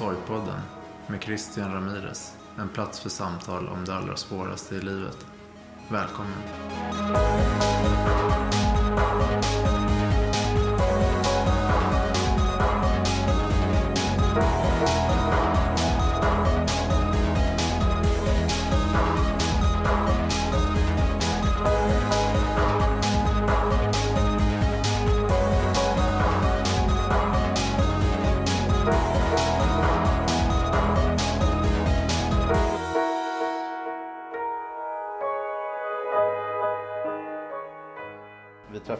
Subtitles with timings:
[0.00, 0.60] Sorgpodden
[1.06, 2.36] med Christian Ramirez.
[2.58, 5.26] En plats för samtal om det allra svåraste i livet.
[5.88, 6.42] Välkommen!
[11.66, 11.69] Vi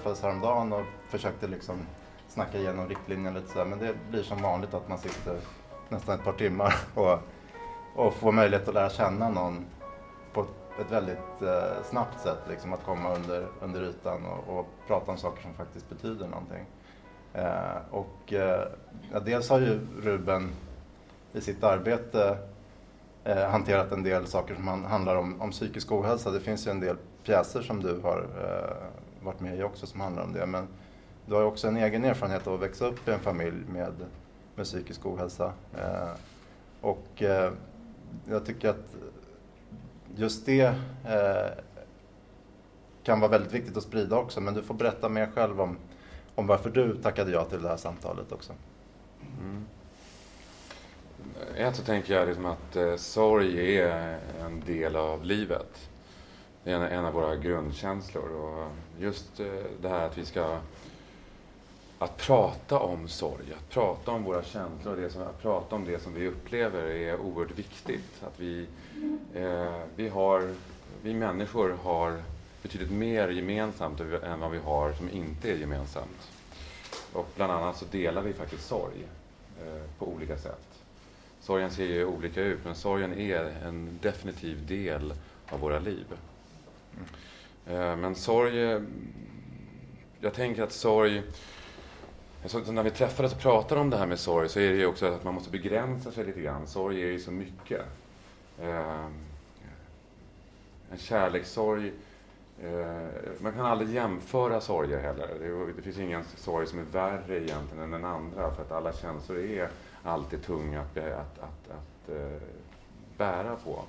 [0.00, 1.76] träffades häromdagen och försökte liksom
[2.28, 3.64] snacka igenom riktlinjerna lite sådär.
[3.64, 5.36] Men det blir som vanligt att man sitter
[5.88, 7.18] nästan ett par timmar och,
[7.94, 9.66] och får möjlighet att lära känna någon
[10.32, 10.46] på
[10.80, 12.38] ett väldigt eh, snabbt sätt.
[12.48, 16.64] Liksom att komma under, under ytan och, och prata om saker som faktiskt betyder någonting.
[17.34, 18.68] Eh, och eh,
[19.12, 20.50] ja, dels har ju Ruben
[21.32, 22.38] i sitt arbete
[23.24, 26.30] eh, hanterat en del saker som han, handlar om, om psykisk ohälsa.
[26.30, 30.00] Det finns ju en del pjäser som du har eh, varit med i också som
[30.00, 30.46] handlar om det.
[30.46, 30.68] Men
[31.26, 33.94] du har ju också en egen erfarenhet av att växa upp i en familj med,
[34.54, 35.52] med psykisk ohälsa.
[35.78, 36.10] Eh,
[36.80, 37.52] och eh,
[38.28, 38.96] jag tycker att
[40.16, 40.74] just det
[41.06, 41.64] eh,
[43.02, 44.40] kan vara väldigt viktigt att sprida också.
[44.40, 45.77] Men du får berätta mer själv om,
[46.34, 48.52] om varför du tackade ja till det här samtalet också.
[49.40, 49.64] Mm.
[51.56, 55.89] Ett så tänker jag liksom att eh, sorg är en del av livet.
[56.64, 58.28] Det är en, en av våra grundkänslor.
[58.28, 58.66] Och
[58.98, 59.46] just eh,
[59.80, 60.58] det här att vi ska
[61.98, 66.02] att prata om sorg, att prata om våra känslor, det som, att prata om det
[66.02, 68.22] som vi upplever är oerhört viktigt.
[68.22, 68.66] Att vi,
[69.34, 70.54] eh, vi, har,
[71.02, 72.22] vi människor har
[72.62, 76.30] betydligt mer gemensamt än vad vi har som inte är gemensamt.
[77.12, 79.06] Och bland annat så delar vi faktiskt sorg
[79.60, 80.66] eh, på olika sätt.
[81.40, 85.14] Sorgen ser ju olika ut, men sorgen är en definitiv del
[85.48, 86.06] av våra liv.
[87.67, 88.62] Eh, men sorg...
[88.62, 88.80] Eh,
[90.20, 91.23] jag tänker att sorg...
[92.42, 94.77] Alltså, så när vi träffades och pratade om det här med sorg så är det
[94.77, 96.67] ju också att man måste begränsa sig lite grann.
[96.67, 97.80] Sorg är ju så mycket.
[98.61, 99.06] Eh,
[100.90, 101.92] en kärlekssorg...
[103.39, 105.28] Man kan aldrig jämföra sorger heller.
[105.77, 109.39] Det finns ingen sorg som är värre egentligen än den andra för att alla känslor
[109.39, 109.68] är
[110.02, 112.17] alltid tunga att, att, att, att
[113.17, 113.83] bära på.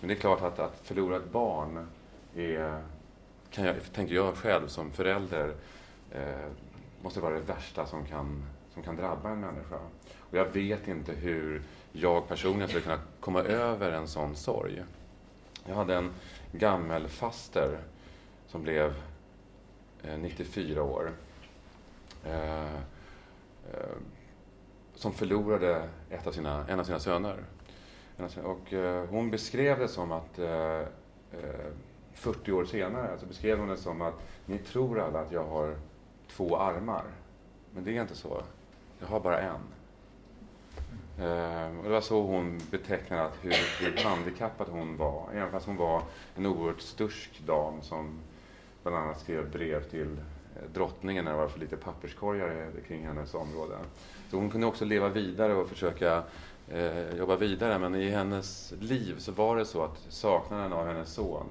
[0.00, 1.86] Men det är klart att, att förlora ett barn
[2.36, 2.82] är,
[3.50, 5.54] kan jag, tänker jag själv som förälder,
[6.10, 6.50] eh,
[7.02, 9.78] måste vara det värsta som kan, som kan drabba en människa.
[10.18, 11.62] Och jag vet inte hur
[11.92, 14.82] jag personligen skulle kunna komma över en sån sorg.
[15.66, 16.10] Jag hade en
[16.52, 17.78] gammelfaster
[18.46, 18.94] som blev
[20.02, 21.12] eh, 94 år.
[22.24, 22.74] Eh,
[23.72, 23.96] eh,
[24.94, 27.44] som förlorade ett av sina, en av sina söner.
[28.44, 30.80] Och eh, hon beskrev det som att eh,
[31.32, 31.70] eh,
[32.14, 34.14] 40 år senare så beskrev hon det som att
[34.46, 35.76] ni tror alla att jag har
[36.28, 37.04] två armar.
[37.74, 38.42] Men det är inte så.
[39.00, 39.60] Jag har bara en.
[41.20, 45.28] Ehm, och det var så hon betecknade att hur, hur handikappad hon var.
[45.32, 46.02] Även fast hon var
[46.36, 48.18] en oerhört stursk dam som
[48.82, 50.16] bland annat skrev brev till
[50.56, 53.74] eh, drottningen när det var för lite papperskorgar kring hennes område.
[54.30, 56.22] Så hon kunde också leva vidare och försöka
[56.68, 57.78] eh, jobba vidare.
[57.78, 61.46] Men i hennes liv så var det så att saknaden av hennes son,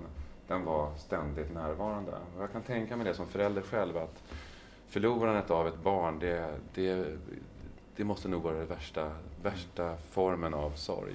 [0.47, 2.11] den var ständigt närvarande.
[2.37, 4.23] Och jag kan tänka mig det som förälder själv att
[4.87, 7.05] förlorandet av ett barn, det, det,
[7.95, 9.11] det måste nog vara den värsta,
[9.43, 11.13] värsta formen av sorg.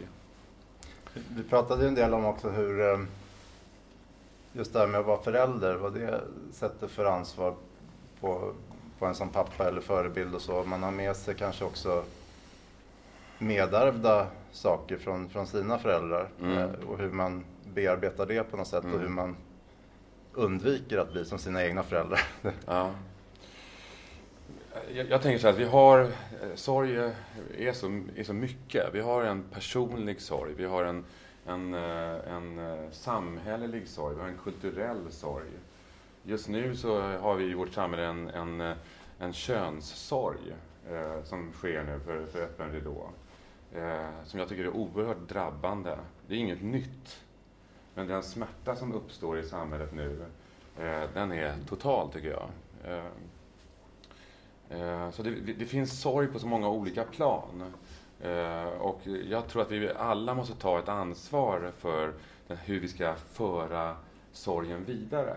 [1.30, 2.98] Vi pratade ju en del om också hur eh,
[4.52, 6.20] just det här med att vara förälder, vad det
[6.52, 7.54] sätter för ansvar
[8.20, 8.52] på,
[8.98, 10.64] på en som pappa eller förebild och så.
[10.64, 12.04] Man har med sig kanske också
[13.38, 16.58] medärvda saker från, från sina föräldrar Mm.
[16.58, 17.44] eh, och hur man
[17.78, 19.00] bearbetar det på något sätt och Mm.
[19.00, 19.36] hur man
[20.32, 22.20] undviker att bli som sina egna föräldrar.
[22.66, 22.90] Ja.
[24.92, 26.08] Jag, jag tänker så här att vi har, eh,
[26.54, 26.96] sorg
[27.58, 28.94] är så, är så mycket.
[28.94, 31.04] Vi har en personlig sorg, vi har en,
[31.46, 35.50] en, eh, en eh, samhällelig sorg, vi har en kulturell sorg.
[36.22, 38.74] just nu så har vi i vårt samhälle en, en,
[39.18, 40.54] en könssorg
[40.90, 43.10] eh, som sker nu för, för öppen ridå.
[43.74, 45.98] Eh, som jag tycker är oerhört drabbande.
[46.28, 47.24] Det är inget nytt.
[47.98, 50.24] Men den smärta som uppstår i samhället nu,
[50.78, 52.48] eh, den är total tycker jag.
[52.84, 53.06] Eh,
[54.80, 57.74] eh, så det, det, finns sorg på så många olika plan.
[58.20, 62.12] Eh, och jag tror att vi alla måste ta ett ansvar för
[62.48, 63.96] hur vi ska föra
[64.32, 65.36] sorgen vidare.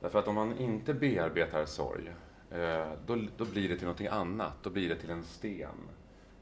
[0.00, 2.12] Därför att om man inte bearbetar sorg,
[2.50, 4.52] eh, då, då blir det till någonting annat.
[4.62, 5.88] Då blir det till en sten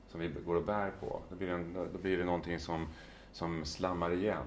[0.08, 1.20] som vi går och bär på.
[1.28, 2.86] Då blir det, då blir det någonting som,
[3.32, 4.46] som slammar igen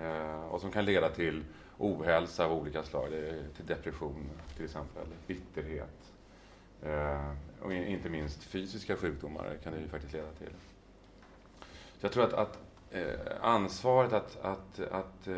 [0.00, 1.44] Eh, och som kan leda till
[1.78, 3.08] ohälsa av olika slag,
[3.56, 6.12] till depression till exempel, bitterhet.
[6.82, 7.32] Eh,
[7.62, 10.52] och inte minst fysiska sjukdomar kan det ju faktiskt leda till.
[11.98, 12.58] Så jag tror att, att
[12.90, 15.28] eh, ansvaret att, att, att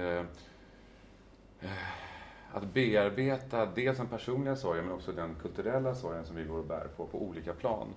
[2.53, 6.65] att bearbeta dels den personliga sorgen men också den kulturella sorgen som vi går och
[6.65, 7.89] bär på, på olika plan.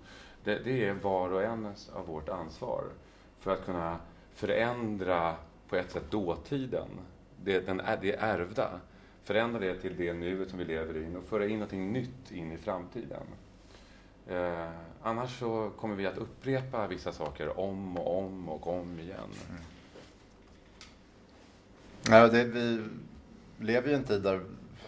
[0.43, 2.83] Det, det är var och en av vårt ansvar
[3.39, 3.99] för att kunna
[4.33, 5.35] förändra
[5.69, 6.87] på ett sätt dåtiden,
[7.43, 8.69] det, den, det ärvda.
[9.23, 12.51] Förändra det till det nuet som vi lever i och föra in någonting nytt in
[12.51, 13.23] i framtiden.
[14.27, 14.69] Eh,
[15.01, 19.19] annars så kommer vi att upprepa vissa saker om och om och om igen.
[19.49, 19.61] Mm.
[22.09, 22.81] Ja, det, vi
[23.59, 24.41] lever ju i en tid där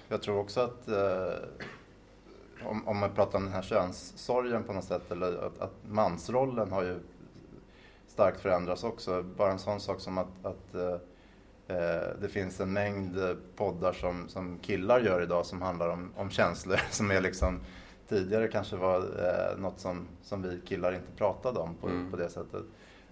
[0.08, 1.34] jag tror också att eh,
[2.64, 6.72] om, om man pratar om den här könssorgen på något sätt, eller att, att mansrollen
[6.72, 7.00] har ju
[8.18, 9.24] starkt förändrats också.
[9.24, 10.94] Bara en sån sak som att, att eh,
[11.78, 13.20] eh det finns en mängd
[13.56, 17.60] poddar som, som killar gör idag som handlar om, om känslor som är liksom
[18.08, 22.12] tidigare kanske var eh, något som, som vi killar inte pratade om på, mm.
[22.12, 22.64] på det sättet.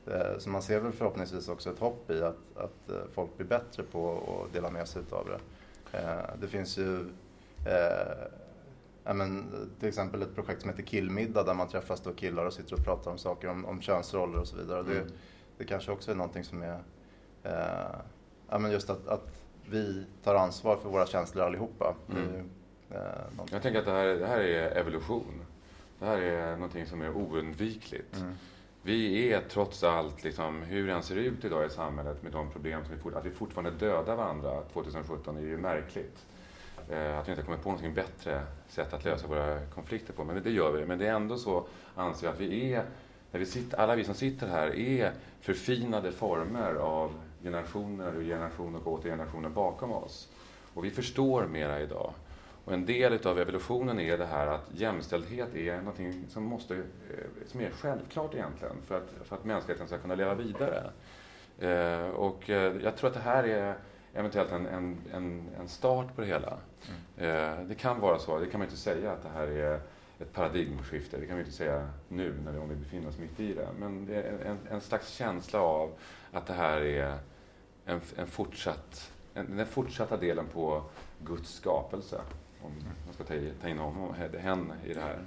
[0.08, 3.48] Eh, så man ser väl förhoppningsvis också ett hopp i att, att eh, folk blir
[3.48, 5.40] bättre på att dela med sig av det.
[5.98, 7.06] Eh, det finns ju
[9.06, 9.50] Ja, men,
[9.80, 12.86] till exempel ett projekt som heter Killmiddag där man träffas då killar och sitter och
[12.86, 14.80] pratar om saker, om, om könsroller och så vidare.
[14.80, 14.94] Mm.
[14.94, 15.04] Det,
[15.58, 16.80] det kanske också är någonting som är,
[17.44, 18.00] eh,
[18.50, 21.96] ja, men just att, att vi tar ansvar för våra känslor allihopa.
[22.12, 22.50] Mm.
[22.90, 25.42] Är, eh, Jag tänker att det här, det här är evolution.
[26.00, 28.18] Det här är någonting som är oundvikligt.
[28.18, 28.34] Mm.
[28.82, 32.52] Vi är trots allt, liksom, hur det än ser ut idag i samhället med de
[32.52, 36.26] problem som vi fort, att vi fortfarande dödar varandra 2017 är ju märkligt.
[36.90, 40.24] Eh, att vi inte har kommit på något bättre sätt att lösa våra konflikter på.
[40.24, 40.86] Men det gör vi.
[40.86, 41.66] Men det är ändå så,
[41.96, 42.84] anser jag, att vi är,
[43.32, 45.12] när vi sitter, alla vi som sitter här, är
[45.42, 47.12] förfinade former av
[47.44, 50.30] generationer och generationer och åter generationer bakom oss.
[50.74, 52.14] Och vi förstår mera idag.
[52.66, 55.96] Och en del av evolutionen är det här att jämställdhet är något
[56.30, 56.82] som, måste, eh,
[57.48, 60.92] som är självklart egentligen för att, för att mänskligheten ska kunna leva vidare.
[61.60, 62.50] Eh, och
[62.84, 63.76] jag tror att det här är
[64.16, 66.58] eventuellt en, en, en, en start på det hela.
[67.18, 67.68] Mm.
[67.68, 69.80] det kan vara så, det kan man inte säga att det här är
[70.20, 73.40] ett paradigmskifte, det kan vi inte säga nu när vi, om vi befinner oss mitt
[73.40, 73.68] i det.
[73.80, 75.92] Men det är en, en slags känsla av
[76.32, 77.18] att det här är
[77.86, 80.84] en, en fortsatt, en, den fortsatta delen på
[81.24, 82.22] Guds skapelse
[82.62, 82.72] om
[83.06, 83.24] man ska
[83.62, 85.20] ta in honom, hen i det här.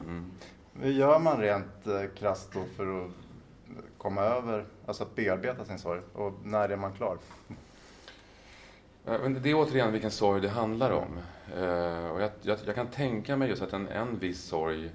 [0.00, 0.30] Mm.
[0.80, 3.10] Hur gör man rent eh, krasst då för att
[3.98, 6.00] komma över, alltså att bearbeta sin sorg?
[6.12, 7.18] Och när är man klar?
[9.04, 11.18] Det är återigen vilken sorg det handlar om.
[11.56, 14.90] Eh, och jag, jag, jag, kan tänka mig just att en, en viss sorg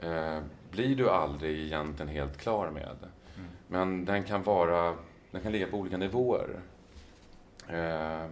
[0.00, 0.38] eh,
[0.70, 2.96] blir du aldrig egentligen helt klar med.
[3.36, 3.48] Mm.
[3.66, 4.96] Men den kan vara,
[5.30, 6.60] den kan ligga på olika nivåer.
[7.68, 8.26] Eh,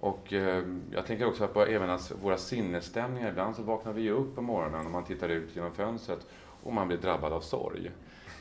[0.00, 3.28] och eh, jag tänker också på även att våra sinnesstämningar.
[3.28, 6.26] Ibland så vaknar vi upp på morgonen och man tittar ut genom fönstret
[6.62, 7.90] och man blir drabbad av sorg.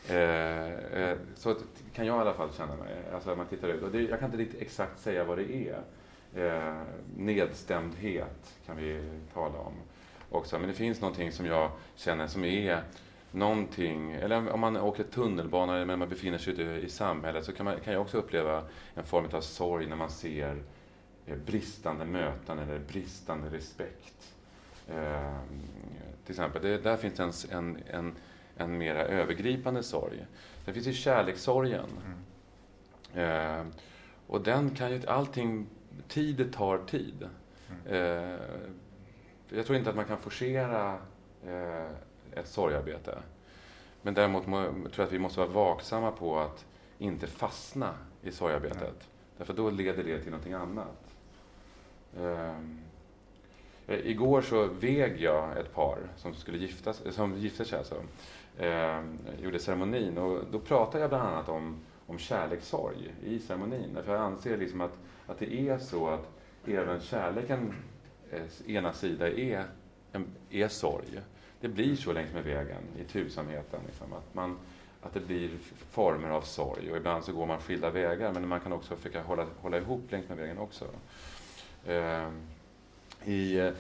[0.10, 1.56] Eh, eh, så
[1.94, 2.96] kan jag i alla fall känna mig.
[3.14, 3.84] Alltså när man tittar ut.
[3.84, 5.80] Och det, jag kan inte riktigt exakt säga vad det är.
[6.36, 6.82] Eh,
[7.18, 9.74] nedstämdhet kan vi tala om
[10.30, 10.60] också.
[10.60, 12.84] Men det finns någonting som jag känner som är
[13.32, 17.66] någonting, eller om man åker tunnelbana eller man befinner sig ute i samhället så kan,
[17.66, 18.64] man, kan jag också uppleva
[18.96, 20.58] en form av sorg när man ser
[21.26, 24.34] Eh, bristande möten eller bristande respekt.
[24.88, 25.38] Eh,
[26.26, 28.16] till exempel, det, där finns en, en, en,
[28.58, 30.26] en mera övergripande sorg.
[30.66, 31.90] Sen finns ju kärlekssorgen.
[32.06, 32.20] Mm.
[33.14, 33.66] Eh,
[34.28, 35.68] och den kan ju, allting,
[36.08, 37.30] tid tar tid.
[37.70, 37.94] Mm.
[37.94, 38.40] Eh,
[39.50, 40.98] jag tror inte att man kan forcera
[41.48, 41.90] eh,
[42.32, 43.18] ett sorgarbete.
[44.02, 46.66] Men däremot må, tror jag att vi måste vara vaksamma på att
[46.98, 48.82] inte fastna i sorgarbetet.
[48.82, 48.94] Mm.
[49.38, 51.16] Därför då leder det till någonting annat.
[52.18, 52.56] Eh,
[53.88, 57.78] igår så väg jag ett par som skulle gifta, som gifte sig.
[57.78, 57.96] Alltså.
[58.58, 59.02] Eh,
[59.42, 63.98] gjorde ceremonin och då pratade jag bland annat om, om kärlekssorg i ceremonin.
[64.06, 66.30] För jag anser liksom att, att det är så att
[66.66, 67.74] även kärleken
[68.32, 69.66] eh, ena sida är,
[70.12, 71.20] en, är sorg.
[71.62, 73.80] Det blir så längs med vägen i tusamheten.
[73.86, 74.58] Liksom, att, man,
[75.02, 75.50] att det blir
[75.92, 79.22] former av sorg och ibland så går man skilda vägar men man kan också försöka
[79.22, 80.86] hålla, hålla ihop längs med vägen också.
[81.88, 82.42] Ehm,
[83.22, 83.72] eh, i,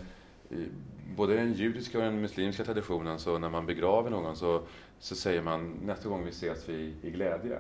[0.50, 0.68] i,
[1.16, 4.62] både den judiska och den muslimska traditionen så när man begraver någon så,
[5.00, 7.60] så säger man nästa gång vi ses vi i glädje.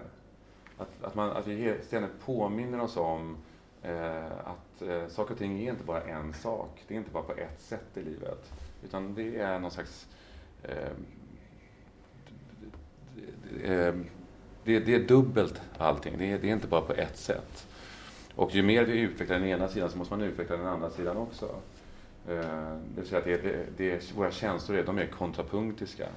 [0.77, 3.37] Att, att, man, att vi ständigt påminner oss om
[3.81, 6.83] eh, att eh, saker och ting är inte bara en sak.
[6.87, 8.51] Det är inte bara på ett sätt i livet.
[8.83, 10.07] Utan det är någon slags...
[10.63, 10.91] Eh,
[13.61, 13.95] det, eh,
[14.63, 16.17] det, det, är dubbelt allting.
[16.17, 17.67] Det det är inte bara på ett sätt.
[18.35, 21.17] Och ju mer vi utvecklar den ena sidan så måste man utveckla den andra sidan
[21.17, 21.55] också.
[22.27, 26.07] Eh, det vill säga att det, det, det, våra känslor är, de är kontrapunktiska.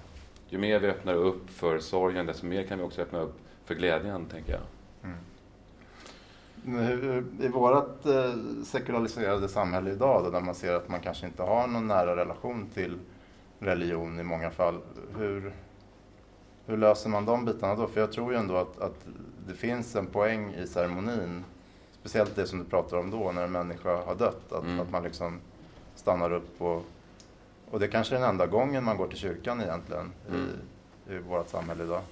[0.49, 3.35] Ju mer vi öppnar upp för sorgen, desto mer kan vi också öppna upp
[3.65, 4.63] för glädjen, tänker jag.
[5.03, 5.19] Mm.
[7.41, 8.35] I vårt eh,
[8.65, 12.67] sekulariserade samhälle idag, då, där man ser att man kanske inte har någon nära relation
[12.75, 12.99] till
[13.59, 14.81] religion i många fall,
[15.19, 15.53] hur,
[16.67, 17.87] hur löser man de bitarna då?
[17.87, 19.07] För jag tror ju ändå att, att
[19.47, 21.45] det finns en poäng i ceremonin,
[21.93, 24.81] speciellt det som du pratar om då, när en människa har dött, att, mm.
[24.81, 25.41] att man liksom
[25.97, 26.85] stannar upp och,
[27.71, 30.49] och det kanske är den enda gången man går till kyrkan egentligen mm.
[31.09, 32.03] i, i vårt samhälle idag.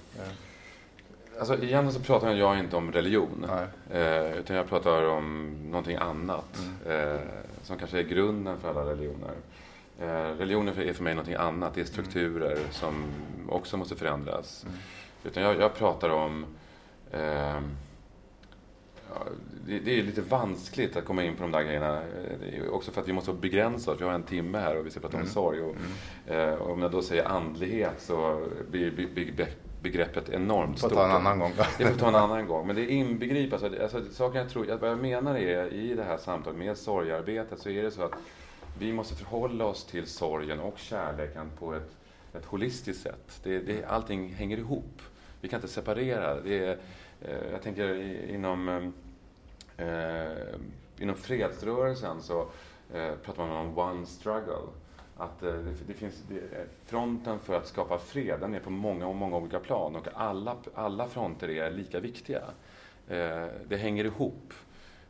[1.39, 3.45] Alltså egentligen så pratar jag inte om religion.
[3.91, 6.59] Eh, utan jag pratar om någonting annat.
[6.85, 7.13] Mm.
[7.13, 7.19] Eh,
[7.63, 9.33] som kanske är grunden för alla religioner.
[9.99, 11.73] Eh, religioner är för mig någonting annat.
[11.75, 12.71] Det är strukturer mm.
[12.71, 13.05] som
[13.49, 14.63] också måste förändras.
[14.63, 14.77] Mm.
[15.23, 16.45] Utan jag, jag, pratar om
[17.11, 17.59] eh,
[19.65, 22.01] det, det, är lite vanskligt att komma in på de där grejerna.
[22.71, 24.01] också för att vi måste begränsa oss.
[24.01, 25.27] Vi har en timme här och vi ska prata mm.
[25.27, 25.61] om sorg.
[25.61, 25.75] Och,
[26.27, 26.49] mm.
[26.49, 29.47] eh, och om jag då säger andlighet så blir, blir, blir
[29.81, 30.91] begreppet enormt stort.
[30.91, 31.53] Får ta en annan gång.
[31.77, 32.67] Det får ta en annan gång.
[32.67, 36.17] Men det inbegriper, alltså, alltså saken jag tror, vad jag menar är i det här
[36.17, 38.13] samtalet med sorgarbetet så är det så att
[38.79, 41.97] vi måste förhålla oss till sorgen och kärleken på ett,
[42.33, 43.39] ett holistiskt sätt.
[43.43, 45.01] Det, det, allting hänger ihop.
[45.41, 46.41] Vi kan inte separera.
[46.41, 46.77] Det är,
[47.27, 47.95] Eh, jag tänker
[48.29, 48.93] inom,
[49.77, 50.55] eh,
[50.99, 52.41] inom fredsrörelsen så
[52.93, 54.67] eh, pratar man om one struggle
[55.17, 55.53] att eh,
[55.87, 56.23] det, finns
[56.85, 61.07] fronten för att skapa fred, den är på många, många olika plan och alla, alla
[61.07, 62.41] fronter är lika viktiga.
[63.07, 64.53] Eh, det hänger ihop.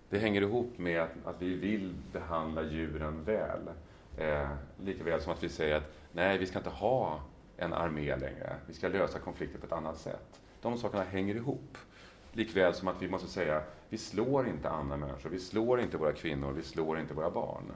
[0.09, 3.69] Det hänger ihop med att, vi vill behandla djuren väl.
[4.17, 4.49] Eh,
[4.83, 7.19] lika väl som att vi säger att nej, vi ska inte ha
[7.57, 8.55] en armé längre.
[8.67, 10.41] Vi ska lösa konflikter på ett annat sätt.
[10.61, 11.77] De sakerna hänger ihop.
[12.35, 16.13] Likväl som att vi måste säga, vi slår inte andra människor, vi slår inte våra
[16.13, 17.71] kvinnor, vi slår inte våra barn.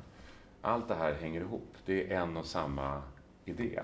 [0.61, 1.75] Allt det här hänger ihop.
[1.85, 3.01] Det är en och samma
[3.45, 3.79] idé.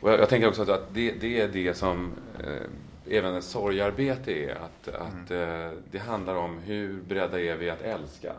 [0.00, 2.62] Och jag, jag tänker också att det, det är det som eh,
[3.10, 4.54] även ett sorgarbete är.
[4.54, 5.02] Att, mm.
[5.02, 8.34] att eh, det handlar om hur beredda är vi att älska?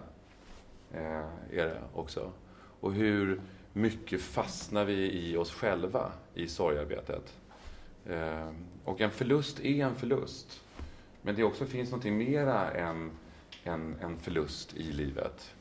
[0.94, 2.32] Eh, är det också.
[2.80, 3.42] Och hur
[3.74, 7.34] mycket fastnar vi i oss själva i sorgarbetet?
[8.10, 8.50] Eh,
[8.84, 10.62] och en förlust är en förlust.
[11.22, 13.12] Men det också finns något mera än
[13.64, 15.56] en, en förlust i livet.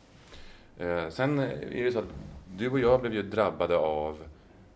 [0.79, 2.15] Eh, sen är det så att
[2.57, 4.19] du och jag blev ju drabbade av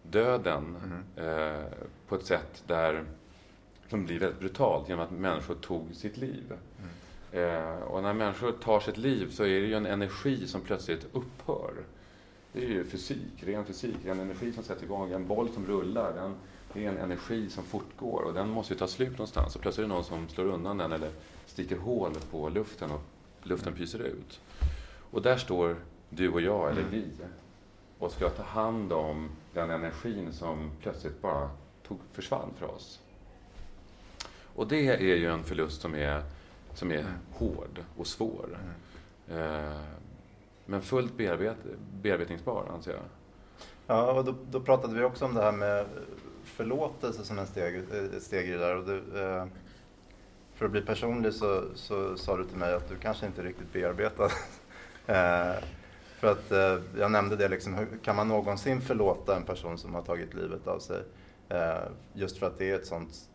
[0.03, 0.77] döden
[1.17, 1.65] mm.
[2.09, 3.05] på ett sätt där
[3.89, 6.53] som blir väldigt brutalt genom att människor tog sitt liv.
[6.53, 6.91] Mm.
[7.33, 11.07] Eh, och när människor tar sitt liv så är det ju en energi som plötsligt
[11.13, 11.73] upphör.
[12.53, 16.13] Det är ju fysik, ren fysik, en energi som sätter igång, en boll som rullar.
[16.13, 16.35] Den,
[16.73, 19.57] det är en energi som fortgår och den måste ju ta slut någonstans.
[19.57, 21.11] Och plötsligt är det någon som slår undan den eller
[21.47, 23.03] sticker hål på luften och
[23.43, 24.41] luften pyser ut.
[25.11, 25.77] Och där står
[26.09, 27.05] du och jag, eller vi,
[27.99, 31.51] och ska ta hand om den energin som plötsligt bara
[31.89, 33.01] tog, försvann för oss.
[34.55, 36.23] Och det är ju en förlust som är,
[36.75, 38.59] som är hård och svår.
[39.29, 39.81] Eh,
[40.67, 41.57] men fullt bearbet,
[42.03, 43.03] bearbetningsbar, anser jag.
[43.87, 45.87] Ja, och då, då, pratade vi också om det här med
[46.61, 47.77] förlåtelse som en steg,
[48.17, 48.77] ett steg i det där.
[48.77, 49.47] Och du, eh,
[50.55, 53.73] för att bli personlig så, så sa du till mig att du kanske inte riktigt
[53.73, 54.25] bearbetar
[55.07, 55.63] eh,
[56.19, 59.95] för att eh, jag nämnde det, liksom, hur, kan man någonsin förlåta en person som
[59.95, 61.03] har tagit livet av sig?
[62.13, 63.31] Just för att det är ett sånt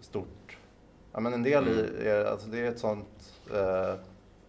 [0.00, 0.56] stort,
[1.12, 1.78] ja men en del mm.
[1.78, 3.34] i, är, alltså det är ett sånt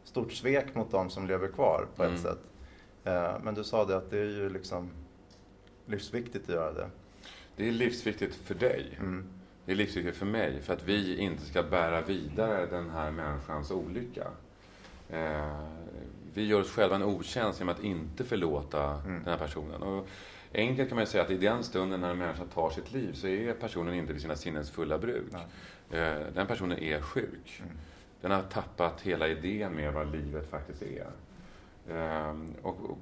[0.04, 2.16] stort svek mot de som lever kvar på mm.
[2.16, 2.40] ett sätt.
[3.04, 4.92] Eh, men du sa det att det är ju liksom
[5.86, 6.90] livsviktigt att göra det.
[7.56, 8.98] Det är livsviktigt för dig.
[9.00, 9.26] Mm.
[9.66, 13.72] Det är livsviktigt för mig för att vi inte ska bära vidare den här människans
[13.72, 14.28] olycka.
[15.10, 15.66] Eh,
[16.34, 19.24] vi gör oss själva en otjänst genom att inte förlåta mm.
[19.24, 19.84] den här personen.
[19.84, 20.08] Och
[20.54, 23.28] enkelt kan man säga att i den stunden när en människa tar sitt liv så
[23.28, 25.34] är personen inte vid sina sinnens fulla bruk.
[25.92, 27.62] Eh, den personen är sjuk.
[27.64, 27.78] Mm.
[28.22, 31.08] Den har tappat hela idén med vad livet faktiskt är.
[31.90, 32.98] Ehm, och, och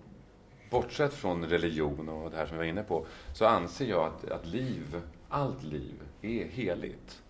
[0.70, 4.32] bortsett från religion och det här som vi var inne på, så anser jag att,
[4.32, 7.22] att liv, allt liv, är heligt.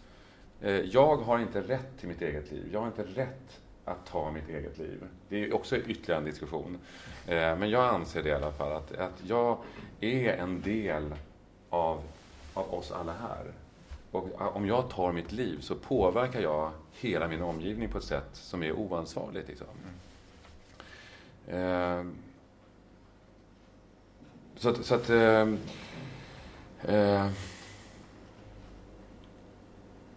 [0.62, 2.70] Eh, jag har inte rätt till mitt eget liv.
[2.74, 5.04] Jag har inte rätt att ta mitt eget liv.
[5.30, 6.78] Det är också ytterligare en diskussion.
[7.28, 9.58] Eh, men jag anser det i alla fall, att, att jag
[10.00, 11.16] är en del
[11.70, 12.04] av,
[12.54, 13.46] av oss alla här.
[14.12, 18.30] Och om jag tar mitt liv så påverkar jag hela min omgivning på ett sätt
[18.34, 19.48] som är oansvarigt.
[19.48, 19.68] Liksom.
[24.60, 25.48] Så att, så att eh,
[26.82, 27.30] eh,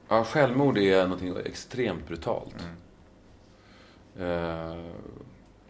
[0.09, 2.55] ja, självmord är något extremt brutalt.
[4.17, 4.29] Mm.
[4.29, 4.77] Eh,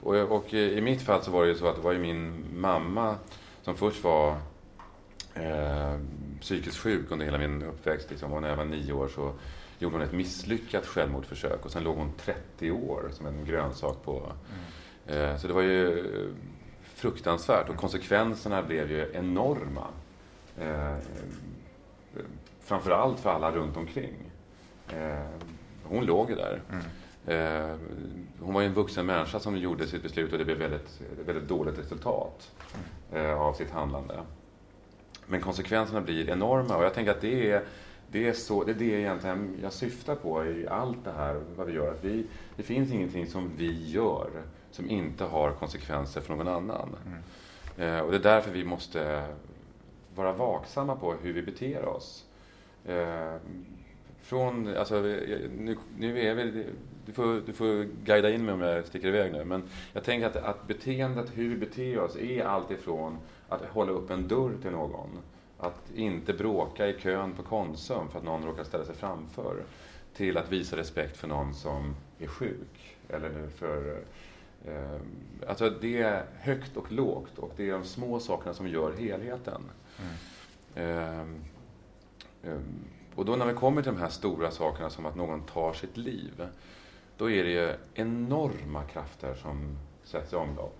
[0.01, 2.45] och, och, i mitt fall så var det ju så att det var ju min
[2.61, 3.17] mamma
[3.63, 4.37] som först var
[5.35, 5.99] eh,
[6.41, 8.11] psykiskt sjuk under hela min uppväxt.
[8.11, 8.33] Liksom.
[8.33, 9.33] Och när jag var nio år så
[9.79, 14.33] gjorde hon ett misslyckat självmordsförsök och sen låg hon 30 år som en grönsak på.
[15.09, 15.31] Mm.
[15.31, 16.05] Eh, så det var ju
[17.03, 19.87] fruktansvärt och konsekvenserna blev ju enorma.
[20.61, 20.97] Eh,
[22.61, 24.15] framförallt för alla runt omkring.
[24.89, 25.27] Eh,
[25.85, 26.63] hon låg ju där.
[26.71, 26.85] Mm.
[27.27, 27.77] Eh,
[28.41, 31.49] hon var ju en vuxen människa som gjorde sitt beslut och det blev väldigt, väldigt
[31.49, 32.51] dåligt resultat
[33.13, 34.21] eh, av sitt handlande.
[35.27, 37.65] Men konsekvenserna blir enorma och jag tänker att det är
[38.09, 41.67] det är, så, det är det egentligen jag syftar på i allt det här, vad
[41.67, 41.91] vi gör.
[41.91, 44.31] Att vi, det finns ingenting som vi gör
[44.73, 46.97] som inte har konsekvenser för någon annan.
[47.07, 47.23] Mm.
[47.77, 49.27] Eh, och det är därför vi måste
[50.15, 52.25] vara vaksamma på hur vi beter oss.
[52.85, 53.35] Eh,
[54.21, 56.67] från, alltså, nu, nu är vi,
[57.07, 59.63] du, får, du får guida in mig om jag sticker iväg nu, men
[59.93, 64.29] jag tänker att, att beteendet, hur vi beter oss, är alltifrån att hålla upp en
[64.29, 65.09] dörr till någon,
[65.59, 69.63] att inte bråka i kön på Konsum för att någon råkar ställa sig framför,
[70.17, 74.03] till att visa respekt för någon som är sjuk, eller för Eh,
[74.67, 75.01] Eh,
[75.49, 79.63] alltså det är högt och lågt och det är de små sakerna som gör helheten.
[80.75, 81.45] Mm.
[83.15, 85.97] Och då när vi kommer till de här stora sakerna som att någon tar sitt
[85.97, 86.49] liv,
[87.17, 90.79] då är det ju enorma krafter som sätts i omlopp.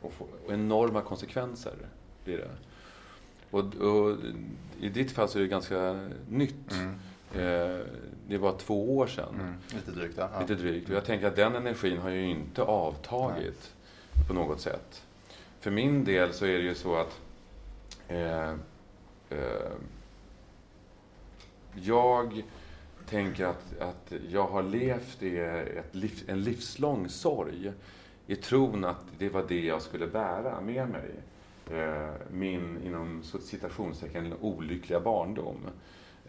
[0.00, 1.76] Och, får, och enorma konsekvenser
[2.24, 2.50] blir det.
[3.50, 4.16] Och, och,
[4.80, 6.72] i ditt fall så är det ganska nytt.
[6.72, 6.98] Mm.
[7.34, 7.86] Eh,
[8.28, 9.34] det var två år sedan.
[9.34, 10.40] Mm, lite drygt, ja.
[10.40, 10.88] Lite drygt.
[10.88, 13.74] Och jag tänker att den energin har ju inte avtagit
[14.12, 14.26] Nej.
[14.26, 15.02] på något sätt.
[15.60, 17.20] För min del så är det ju så att
[18.08, 18.50] eh,
[19.30, 19.72] eh,
[21.74, 22.42] jag
[23.08, 27.72] tänker att, att jag har levt i ett liv, en livslång sorg
[28.26, 31.10] i tron att det var det jag skulle bära med mig.
[31.70, 35.66] Eh, min, inom citationstecken, olyckliga barndom.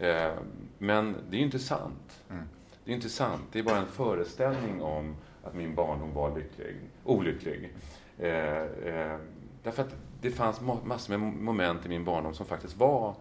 [0.00, 0.32] Eh,
[0.78, 2.22] men det är ju inte sant.
[2.30, 2.42] Mm.
[2.84, 3.42] Det är inte sant.
[3.52, 7.72] Det är bara en föreställning om att min barndom var lycklig, olycklig.
[8.18, 9.16] Eh, eh,
[9.62, 13.14] därför att det fanns massor med moment i min barndom som faktiskt var,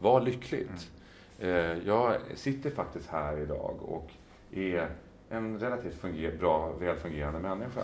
[0.00, 0.90] var lyckligt.
[1.40, 1.86] Mm.
[1.86, 4.10] jag sitter faktiskt här idag och
[4.52, 4.88] är
[5.30, 7.82] en relativt funger bra, välfungerande människa.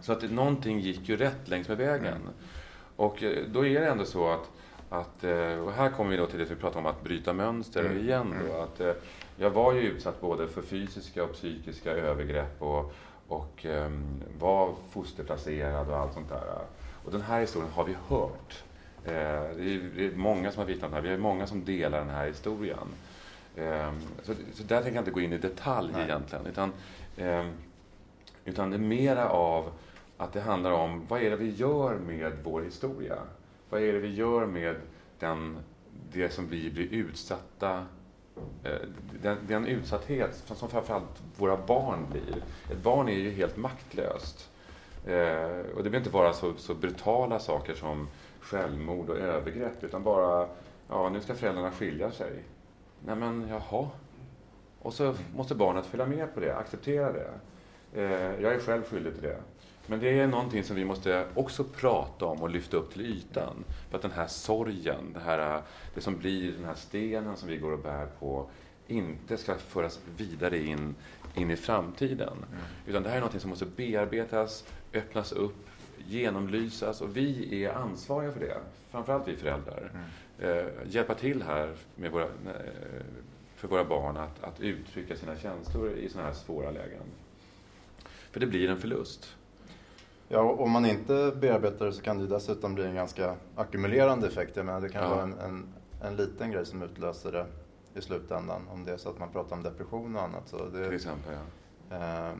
[0.00, 2.06] Så att någonting gick ju rätt längs med vägen.
[2.06, 2.32] Mm.
[2.96, 4.50] Och då är det ändå så att
[4.92, 7.98] att, eh, här kommer vi då till det vi pratade om att bryta mönster mm.
[7.98, 8.34] igen.
[8.40, 8.62] Då, mm.
[8.62, 8.92] att, eh,
[9.36, 12.92] jag var ju utsatt både för fysiska och psykiska övergrepp och,
[13.28, 16.42] och um, var fosterplacerad och allt sånt där.
[17.04, 18.64] Och den här historien har vi hört.
[19.04, 21.08] Eh, det, är, det, är, många som har vittnat om det här.
[21.08, 22.88] Vi är många som delar den här historien.
[23.56, 26.04] Eh, så, så där tänker jag inte gå in i detalj Nej.
[26.04, 26.46] egentligen.
[26.46, 26.72] Utan,
[27.16, 27.46] eh,
[28.44, 29.72] utan det är mera av
[30.16, 33.18] att det handlar om vad är det vi gör med vår historia?
[33.72, 34.76] Vad är det vi gör med
[35.18, 35.58] den,
[36.12, 37.86] det som vi blir utsatta
[38.64, 38.88] eh,
[39.22, 42.42] den, den utsatthet som framförallt våra barn blir.
[42.70, 44.50] Ett barn är ju helt maktlöst.
[45.06, 48.08] Eh, och det behöver inte vara så, så, brutala saker som
[48.40, 50.48] självmord och övergrepp, utan bara,
[50.88, 52.44] ja, nu ska föräldrarna skilja sig.
[53.04, 53.88] Nej men, jaha.
[54.82, 57.30] Och så måste barnet följa med på det, acceptera det.
[57.94, 59.40] Eh, jag är själv skyldig till det.
[59.86, 63.64] Men det är någonting som vi måste också prata om och lyfta upp till ytan.
[63.90, 65.62] För att den här sorgen, det, här,
[65.94, 68.46] det som blir den här stenen som vi går och bär på,
[68.86, 70.94] inte ska föras vidare in,
[71.34, 72.28] in i framtiden.
[72.28, 72.64] Mm.
[72.86, 75.66] Utan det här är någonting som måste bearbetas, öppnas upp,
[76.06, 78.58] genomlysas och vi är ansvariga för det.
[78.90, 79.90] Framförallt vi föräldrar.
[79.94, 80.58] Mm.
[80.58, 82.30] Eh, hjälpa till här med våra, eh,
[83.56, 87.02] för våra barn att, att uttrycka sina känslor i sådana här svåra lägen.
[88.30, 89.36] För det blir en förlust.
[90.34, 94.56] Ja, om man inte bearbetar det så kan det dessutom bli en ganska ackumulerande effekt.
[94.56, 95.08] Jag menar, det kan ja.
[95.08, 97.46] vara en, en, en, liten grej som utlöser det
[97.94, 98.68] i slutändan.
[98.72, 100.48] Om det är så att man pratar om depression och annat.
[100.48, 101.32] Så det, Till exempel,
[101.90, 101.96] ja.
[101.96, 102.32] eh,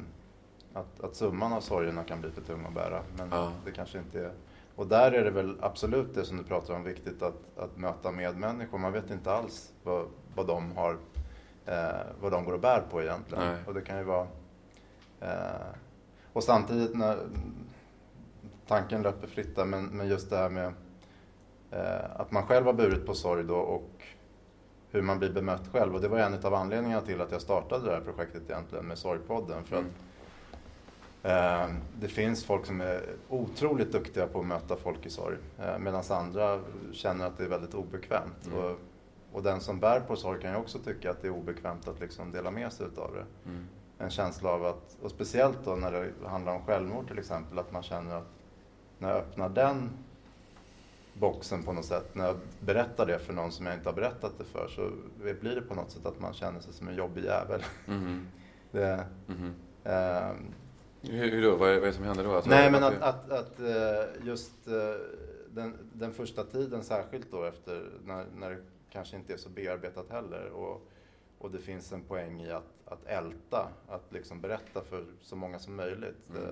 [0.72, 3.02] att, att summan av sorgerna kan bli för tung att bära.
[3.16, 3.52] Men Ja.
[3.64, 4.32] det kanske inte är...
[4.76, 8.10] Och där är det väl absolut det som du pratar om, viktigt att, att möta
[8.10, 8.78] medmänniskor.
[8.78, 10.96] Man vet inte alls vad, vad de har,
[11.66, 13.44] eh, vad de går och bär på egentligen.
[13.44, 13.56] Nej.
[13.66, 14.26] Och det kan ju vara...
[15.20, 15.76] Eh,
[16.32, 17.18] och samtidigt när
[18.72, 20.72] tanken löper fritt där, men, men just det här med
[21.70, 23.90] eh, att man själv har burit på sorg då och
[24.90, 25.94] hur man blir bemött själv.
[25.94, 28.98] Och det var en av anledningarna till att jag startade det här projektet egentligen med
[28.98, 29.64] Sorgpodden.
[29.64, 29.84] För att
[31.22, 35.36] eh, det finns folk som är otroligt duktiga på att möta folk i sorg.
[35.58, 36.60] Eh, Medan andra
[36.92, 38.46] känner att det är väldigt obekvämt.
[38.46, 38.58] Mm.
[38.58, 38.78] Och,
[39.32, 42.00] och den som bär på sorg kan ju också tycka att det är obekvämt att
[42.00, 43.50] liksom dela med sig utav det.
[43.50, 43.68] Mm.
[43.98, 47.72] En känsla av att, och speciellt då när det handlar om självmord till exempel, att
[47.72, 48.31] man känner att
[49.02, 49.90] när jag öppnar den
[51.14, 54.32] boxen på något sätt, när jag berättar det för någon som jag inte har berättat
[54.38, 54.90] det för, så
[55.40, 57.62] blir det på något sätt att man känner sig som en jobbig jävel.
[57.86, 58.26] Mhm.
[58.72, 59.54] Det, Mhm.
[59.84, 60.30] eh,
[61.02, 61.56] Hur, hur då?
[61.56, 62.34] Vad är, vad är det som händer då?
[62.34, 64.74] Alltså, nej, men att, att, att eh, just eh,
[65.50, 68.58] den, den första tiden särskilt då efter, när, när det
[68.90, 70.88] kanske inte är så bearbetat heller och,
[71.38, 75.58] och det finns en poäng i att, att älta, att liksom berätta för så många
[75.58, 76.28] som möjligt.
[76.30, 76.42] Mm.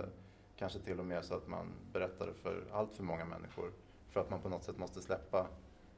[0.60, 3.72] Kanske till och med så att man berättar det för allt för många människor.
[4.08, 5.46] För att man på något sätt måste släppa,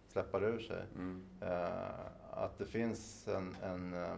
[0.06, 0.84] släppa det ur sig.
[0.94, 1.24] Mm.
[1.40, 4.16] Eh, att det finns en, en eh,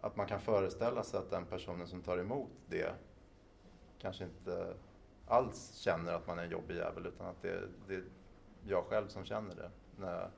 [0.00, 2.94] att man kan föreställa sig att den personen som tar emot det
[3.98, 4.74] kanske inte
[5.26, 8.04] alls känner att man är en jobbig jävel utan att det, det är
[8.66, 9.70] jag själv som känner det.
[9.96, 10.30] När,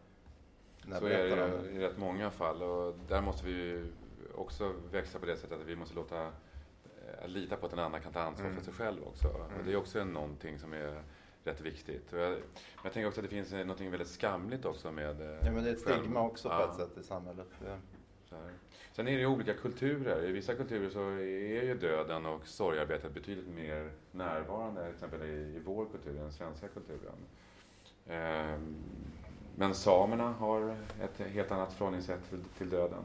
[0.84, 3.86] när Så är det i rätt många fall och där måste vi
[4.34, 6.32] också växa på det sättet att vi måste låta
[7.22, 8.58] eh, lita på att den andra kan ta ansvar Mm.
[8.58, 9.28] för sig själv också.
[9.28, 9.66] Och Mm.
[9.66, 11.02] det är också någonting som är
[11.44, 12.12] rätt viktigt.
[12.12, 12.40] Och jag, men
[12.84, 15.70] jag tänker också att det finns något väldigt skamligt också med eh, Ja, men det
[15.70, 16.70] är ett själv- stigma också på Ja.
[16.70, 17.46] ett sätt i samhället.
[18.28, 18.50] Så här.
[18.92, 20.24] Sen är det ju olika kulturer.
[20.24, 25.32] I vissa kulturer så är ju döden och sorgarbetet betydligt mer närvarande, till exempel i,
[25.56, 27.14] i vår kultur, den svenska kulturen.
[28.08, 28.74] Ehm,
[29.56, 33.02] men samerna har ett helt annat förhållningssätt till, till döden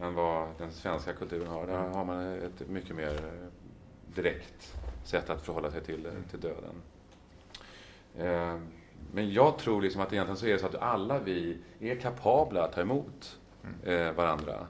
[0.00, 1.66] än vad den svenska kulturen har.
[1.66, 3.48] Där har man ett mycket mer eh,
[4.14, 6.82] direkt sätt att förhålla sig till, till döden.
[8.18, 8.66] Ehm,
[9.12, 12.64] men jag tror liksom att egentligen så är det så att alla vi är kapabla
[12.64, 13.38] att ta emot
[13.84, 14.66] eh, varandra.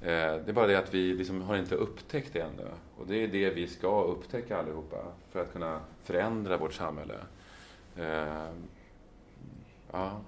[0.00, 2.66] Eh, det är bara det att vi liksom har inte upptäckt det ännu.
[2.96, 4.96] Och det är det vi ska upptäcka allihopa
[5.30, 7.18] för att kunna förändra vårt samhälle.
[7.96, 8.50] Eh,
[9.92, 10.20] ja.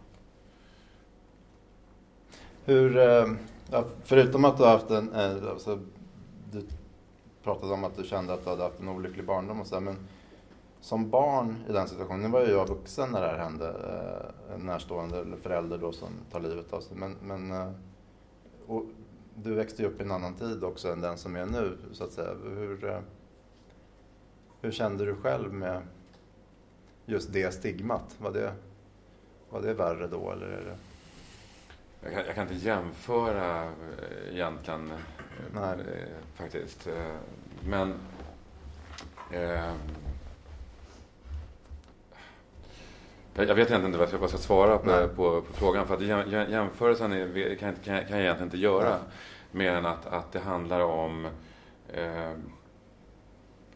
[2.65, 3.27] Hur, eh,
[3.71, 5.15] ja, förutom att du har haft en,
[5.51, 5.79] alltså,
[6.53, 6.67] du
[7.43, 9.97] pratade om att du kände att du hade haft en olycklig barndom och så, men
[10.81, 14.55] som barn i den situationen, nu var ju jag vuxen när det här hände, eh,
[14.55, 17.73] en närstående eller förälder då som tar livet av sig, men, men eh,
[18.67, 18.85] och
[19.35, 22.05] du växte ju upp i en annan tid också än den som är nu, så
[22.05, 22.35] att säga.
[22.55, 23.01] Hur, eh,
[24.61, 25.83] hur kände du själv med
[27.07, 28.17] just det stigmat?
[28.19, 28.55] Var det,
[29.51, 30.77] var det värre då eller är det?
[32.03, 34.99] Jag, kan, jag kan inte jämföra eh, egentligen eh,
[35.55, 35.77] Nej.
[36.35, 36.87] faktiskt.
[36.87, 37.17] Eh,
[37.65, 37.95] men
[39.33, 39.73] eh,
[43.35, 45.87] jag vet egentligen inte vad jag ska, svara på, på, på frågan.
[45.87, 48.89] För att jäm, jäm- jämförelsen är, kan, kan jag egentligen inte göra.
[48.89, 48.99] Nej.
[49.53, 51.27] Mer än att, att det handlar om
[51.93, 52.33] eh,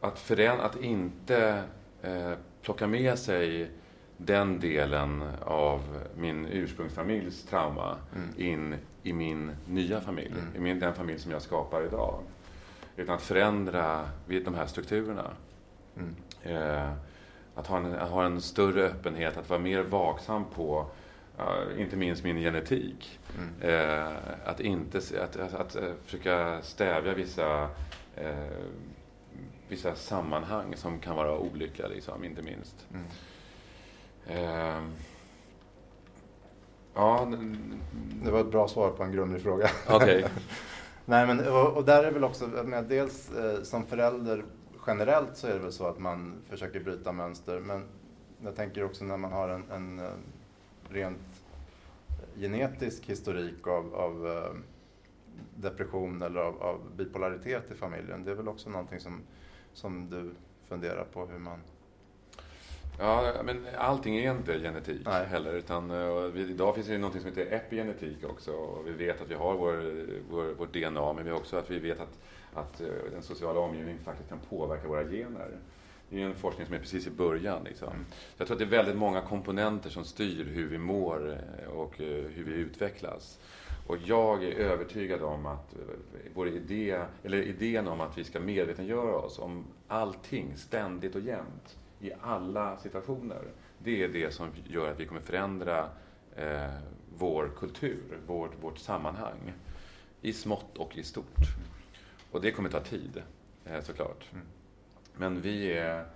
[0.00, 1.62] att, förän, att inte
[2.02, 2.32] eh,
[2.62, 3.70] plocka med sig
[4.16, 5.80] den delen av
[6.16, 8.28] min ursprungsfamiljs trauma Mm.
[8.36, 10.56] in i min nya familj, Mm.
[10.56, 12.20] i min, den familj som jag skapar idag.
[12.96, 15.30] Utan att förändra vid de här strukturerna.
[15.96, 16.14] Mm.
[16.42, 16.92] Eh,
[17.54, 20.86] att, ha en, att ha en större öppenhet, att vara mer vaksam på
[21.36, 23.18] ja, inte minst min genetik.
[23.38, 23.50] Mm.
[23.74, 24.12] Eh,
[24.44, 27.68] att inte att, att, att eh, försöka stävja vissa,
[29.68, 32.86] vissa sammanhang som kan vara olyckliga, liksom, inte minst.
[32.92, 33.06] Mm.
[34.26, 34.82] Eh,
[36.94, 37.28] ja,
[38.24, 39.70] Det var ett bra svar på en grundlig fråga.
[39.88, 40.26] okej.
[41.04, 44.44] Nej, men, och, och där är väl också, menar, dels eh, som förälder
[44.86, 47.60] generellt så är det väl så att man försöker bryta mönster.
[47.60, 47.84] Men
[48.40, 50.10] jag tänker också när man har en, en eh,
[50.88, 51.44] rent
[52.36, 54.54] genetisk historik av, av eh,
[55.56, 58.24] depression eller av, av bipolaritet i familjen.
[58.24, 59.20] Det är väl också någonting som,
[59.72, 60.34] som du
[60.68, 61.58] funderar på hur man...
[62.98, 65.26] Ja, men allting är inte genetik Nej.
[65.26, 65.52] heller.
[65.52, 68.52] Utan, eh, vi, idag finns det något som heter epigenetik också.
[68.52, 71.78] Och vi vet att vi har vår, vår, vårt DNA, men vi också att vi
[71.78, 72.18] vet att,
[72.54, 75.48] att eh, den sociala omgivningen faktiskt kan påverka våra gener.
[76.08, 77.64] Det är en forskning som är precis i början.
[77.64, 77.88] Liksom.
[77.88, 78.04] Mm.
[78.36, 81.94] Jag tror att det är väldigt många komponenter som styr hur vi mår eh, och
[81.98, 83.38] hur vi utvecklas.
[83.86, 85.74] Och jag är övertygad om att
[86.34, 91.76] vår idé, eller idén om att vi ska medvetengöra oss om allting ständigt och jämt
[92.04, 93.42] i alla situationer.
[93.78, 95.88] Det är det som gör att vi kommer förändra
[96.36, 96.74] eh,
[97.18, 99.52] vår kultur, vårt, vårt sammanhang.
[100.20, 101.46] I smått och i stort.
[102.30, 103.22] Och det kommer ta tid,
[103.64, 104.24] eh, såklart.
[104.32, 104.46] Mm.
[105.16, 106.06] Men vi är...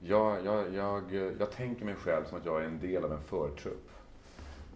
[0.00, 3.22] Jag, jag, jag, jag tänker mig själv som att jag är en del av en
[3.22, 3.90] förtrupp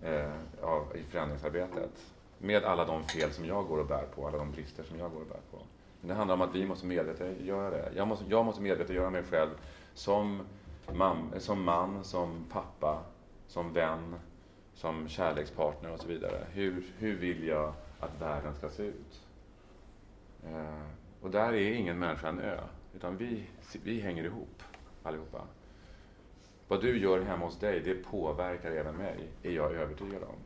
[0.03, 1.91] eh, av, i förändringsarbetet.
[2.39, 5.11] Med alla de fel som jag går och bär på, alla de brister som jag
[5.11, 5.59] går och bär på.
[6.01, 7.93] Men det handlar om att vi måste medvetengöra det.
[7.97, 9.51] Jag måste, jag måste medvetengöra mig själv
[9.95, 10.41] som,
[10.95, 13.03] mam, som man, som pappa,
[13.47, 14.15] som vän,
[14.75, 16.47] som kärlekspartner och så vidare.
[16.53, 19.23] Hur, hur vill jag att världen ska se ut?
[20.45, 20.87] Eh,
[21.23, 22.61] och där är ingen människa en ö,
[22.95, 23.47] utan vi,
[23.85, 24.63] vi hänger ihop
[25.03, 25.43] allihopa.
[26.69, 30.37] Vad du gör hemma hos dig, det påverkar även mig, är jag övertygad om.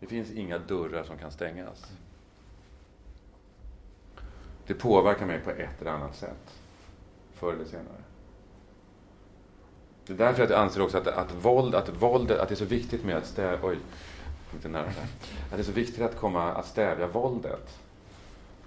[0.00, 1.92] Det finns inga dörrar som kan stängas.
[4.66, 6.60] Det påverkar mig på ett eller annat sätt,
[7.32, 8.02] förr eller senare.
[10.08, 12.64] Det är därför jag anser också att, att, våld, att, våld, att det är så
[12.64, 13.58] viktigt med att stävja...
[13.62, 13.78] Oj,
[14.54, 14.90] inte nära där.
[15.50, 17.78] Att det är så viktigt att, komma, att stävja våldet.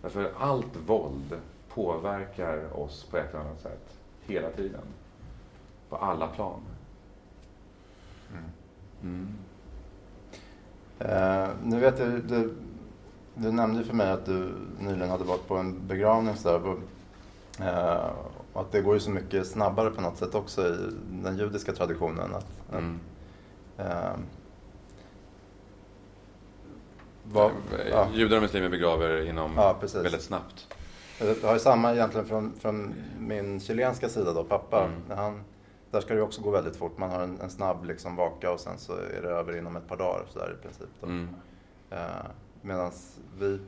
[0.01, 1.39] Därför allt våld
[1.73, 3.97] påverkar oss på ett eller annat sätt.
[4.21, 4.81] Hela tiden.
[5.89, 6.61] På alla plan.
[8.31, 8.43] Mm.
[9.03, 9.27] Mm.
[11.01, 12.55] Uh, nu vet jag, du,
[13.35, 16.35] du nämnde för mig att du nyligen hade varit på en begravning.
[16.35, 16.77] Så där, uh,
[17.67, 18.11] eh,
[18.53, 20.75] och att det går ju så mycket snabbare på något sätt också i
[21.23, 22.35] den judiska traditionen.
[22.35, 22.99] Att, mm.
[23.79, 24.15] uh,
[27.23, 27.51] vad,
[27.91, 28.07] ja.
[28.13, 30.67] Judar och muslimer begraver inom ja, väldigt snabbt.
[31.19, 34.85] Jag har ju samma egentligen från, från min chilenska sida då, pappa.
[34.85, 35.17] Mm.
[35.17, 35.43] Han,
[35.91, 36.97] där ska det också gå väldigt fort.
[36.97, 39.87] Man har en, en snabb liksom vaka och sen så är det över inom ett
[39.87, 41.03] par dagar så där i princip.
[41.03, 41.29] Mm.
[41.91, 41.97] Uh,
[42.61, 42.91] Medan
[43.39, 43.59] vi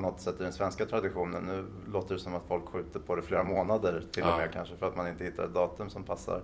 [0.00, 3.16] på något sätt i den svenska traditionen, nu låter det som att folk skjuter på
[3.16, 4.32] det flera månader till ja.
[4.32, 6.42] och med kanske för att man inte hittar ett datum som passar.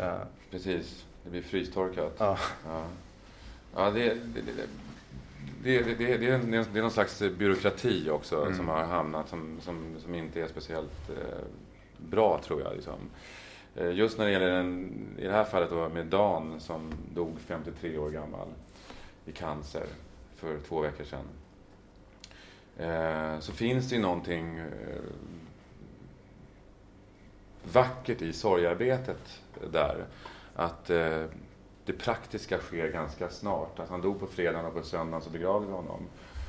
[0.00, 0.14] Uh,
[0.50, 2.12] Precis, det blir frystorkat.
[2.18, 2.38] Ja.
[2.66, 2.84] ja.
[3.74, 4.52] ja det, det, det,
[5.62, 8.56] det, det, det, det, är en, det är någon slags byråkrati också mm.
[8.56, 11.44] som har hamnat som, som, som inte är speciellt eh,
[11.98, 12.74] bra tror jag.
[12.74, 12.98] Liksom.
[13.76, 17.40] Eh, just när det gäller den, i det här fallet då med Dan som dog
[17.40, 18.48] 53 år gammal
[19.24, 19.86] i cancer
[20.36, 21.24] för två veckor sedan.
[22.78, 25.00] Eh, så finns det ju någonting eh,
[27.72, 30.04] vackert i sorgarbetet där.
[30.54, 31.24] Att eh,
[31.84, 33.78] det praktiska sker ganska snart.
[33.78, 36.00] Alltså han dog på fredagen och på söndagen så begravde vi honom.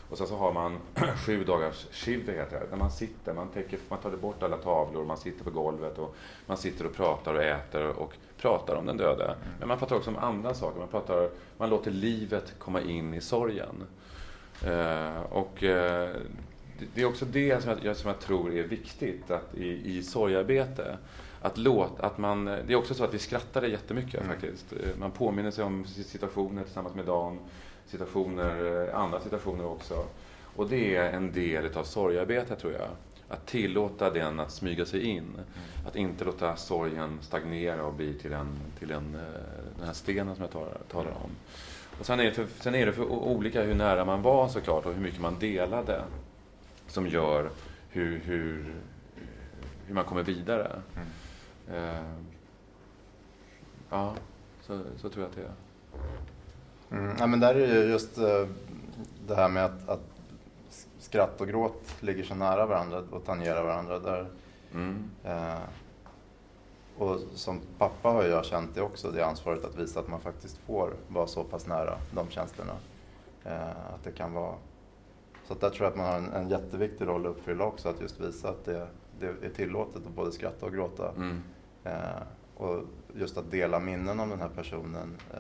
[0.10, 0.78] Och sen så har man
[1.26, 5.06] sju dagars shiv, heter det, där man sitter, man, täcker, man tar bort alla tavlor,
[5.06, 8.98] man sitter på golvet och man sitter och pratar och äter och pratar om den
[8.98, 9.26] döde.
[9.26, 9.38] Mm.
[9.60, 13.22] Men man pratar också om andra saker, man, pratar, man låter livet komma in i
[13.22, 13.84] sorgen.
[14.66, 16.10] Eh, och eh,
[16.94, 20.98] det är också det som jag, som jag tror är viktigt att i, i sorgarbete
[21.42, 24.28] att låta, att man, det är också så att vi skrattade jättemycket mm.
[24.28, 24.74] faktiskt.
[25.00, 27.40] Man påminner sig om situationer tillsammans med Dan,
[27.86, 30.06] situationer, andra situationer också.
[30.56, 32.88] Och det är en del av sorgearbetet tror jag.
[33.30, 35.24] Att tillåta den att smyga sig in.
[35.24, 35.88] Mm.
[35.88, 39.22] Att inte låta sorgen stagnera och bli till, en, till en, eh,
[39.78, 41.32] den här stenen som jag talar, talar om.
[42.00, 44.86] Och sen är, det för, sen är det för olika hur nära man var såklart
[44.86, 46.04] och hur mycket man delade.
[46.88, 47.50] Som gör
[47.90, 48.76] hur, hur,
[49.86, 50.82] hur man kommer vidare.
[50.96, 51.08] Mm.
[51.84, 52.04] Eh,
[53.90, 54.16] ja,
[54.62, 55.52] så, så tror jag att det är.
[57.00, 58.48] Mm, ja, men där är ju just eh,
[59.28, 60.02] det här med att, att,
[61.00, 64.00] skratt och gråt ligger så nära varandra och tangerar varandra.
[64.00, 64.28] Där,
[64.74, 65.10] mm.
[65.24, 65.60] eh,
[66.98, 70.58] och som pappa har jag känt det också, det ansvaret att visa att man faktiskt
[70.58, 72.74] får vara så pass nära de känslorna.
[73.44, 74.56] Eh, att det kan vara...
[75.48, 78.02] Så där tror jag att man har en, en jätteviktig roll att uppfylla också, att
[78.02, 78.88] just visa att det,
[79.20, 81.12] det är tillåtet att både skratta och gråta.
[81.16, 81.42] Mm.
[81.84, 82.22] Eh,
[82.58, 82.84] och
[83.16, 85.40] just att dela minnen om den här personen eh,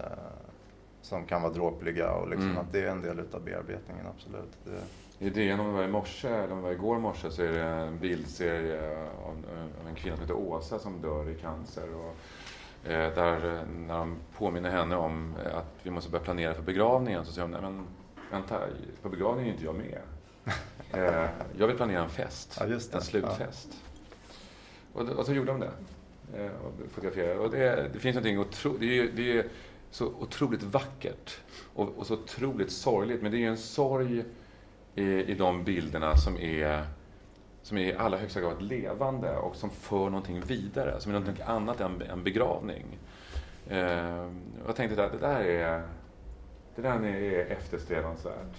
[1.01, 2.57] som kan vara dråpliga och liksom mm.
[2.57, 4.57] att det är en del utav bearbetningen, absolut.
[4.63, 4.81] Det...
[5.19, 7.51] I DN, om det var i morse, eller om det var igår morse, så är
[7.51, 9.45] det en bildserie av,
[9.81, 11.87] av en kvinna som heter Åsa som dör i cancer.
[11.95, 12.15] Och,
[12.91, 17.31] eh, där när de påminner henne om att vi måste börja planera för begravningen så
[17.31, 17.85] säger hon, nej men
[18.31, 18.59] vänta,
[19.01, 19.99] på begravningen är inte jag med.
[20.93, 23.67] eh, jag vill planera en fest, ja, en slutfest.
[24.93, 25.01] Ja.
[25.01, 25.71] Och, och så gjorde de det.
[26.35, 27.37] Eh, och fotograferar.
[27.37, 29.45] Och det, det finns någonting otroligt, det, är, det är
[29.91, 31.37] så otroligt vackert
[31.73, 33.21] och, och, så otroligt sorgligt.
[33.21, 34.23] Men det är en sorg
[34.97, 36.83] i, i de bilderna som är
[37.61, 41.43] som är i allra högsta grad levande och som för någonting vidare, som är någonting
[41.47, 42.85] annat än än begravning.
[43.69, 44.29] Eh,
[44.65, 45.81] jag tänkte att det där är,
[46.75, 48.55] det där är eftersträvansvärt.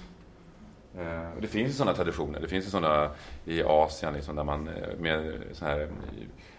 [0.97, 2.41] Eh, och det finns ju sådana traditioner.
[2.41, 3.11] Det finns ju sådana
[3.45, 5.89] i Asien liksom, där man eh, med så här eh,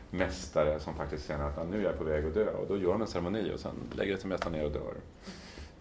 [0.09, 2.77] mästare som faktiskt känner att ah, nu är jag på väg att dö och då
[2.77, 4.93] gör de en ceremoni och sen lägger sig mästaren ner och dör.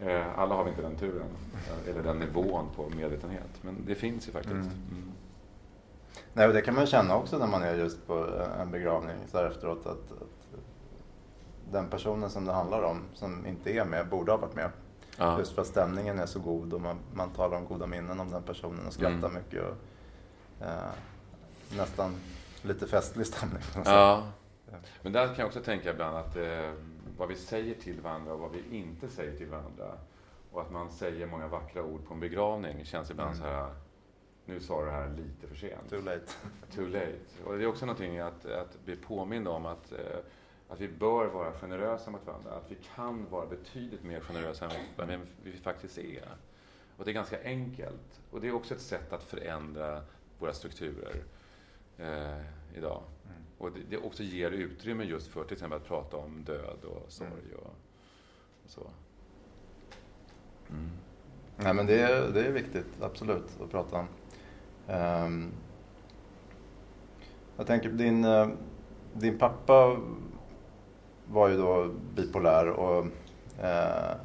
[0.03, 3.95] Eh, alla har vi inte den turen eh, eller den nivån på medvetenhet men det
[3.95, 4.55] finns ju faktiskt.
[4.55, 4.67] Mm.
[4.91, 5.13] Mm.
[6.33, 8.27] Nej, och det kan man känna också när man är just på
[8.61, 9.87] en begravning så här efteråt.
[9.87, 10.61] Att, att
[11.73, 14.71] den personen som det handlar om, som inte är med, borde ha varit med.
[15.17, 15.39] Ja.
[15.39, 18.31] Just för att stämningen är så god och man, man talar om goda minnen om
[18.31, 19.35] den personen och skrattar Mm.
[19.35, 19.63] mycket.
[19.63, 19.77] Och,
[20.67, 20.91] eh,
[21.77, 22.17] nästan
[22.63, 23.63] lite festlig stämning.
[23.85, 24.23] Ja.
[25.03, 26.73] Men där kan jag också tänka ibland att eh,
[27.19, 29.99] vad vi säger till varandra och vad vi inte säger till varandra.
[30.53, 33.41] Och att man säger många vackra ord på en begravning känns ibland Mm.
[33.41, 33.75] så här,
[34.45, 35.91] nu sa du det här lite för sent.
[35.91, 36.33] Too late.
[36.75, 37.19] Too late.
[37.45, 39.99] Och det är också någonting att, att bli påmind om att, eh,
[40.69, 42.51] att vi bör vara generösa mot varandra.
[42.51, 46.29] Att vi kan vara betydligt mer generösa än vad vi, vi faktiskt är.
[46.97, 48.21] Och det är ganska enkelt.
[48.31, 50.03] Och det är också ett sätt att förändra
[50.39, 51.23] våra strukturer
[51.99, 52.41] eh,
[52.75, 53.03] idag.
[53.61, 53.73] Mm.
[53.73, 57.13] Och det, det också ger utrymme just för till exempel att prata om död och
[57.13, 57.75] sorg och,
[58.65, 58.91] och så.
[60.71, 60.91] Mm.
[61.57, 64.07] Nej men det är, det är viktigt, absolut, att prata om.
[64.89, 65.51] Ehm,
[67.57, 68.49] jag tänker, din, eh,
[69.13, 70.01] din pappa
[71.27, 73.07] var ju då bipolär och
[73.65, 74.17] eh,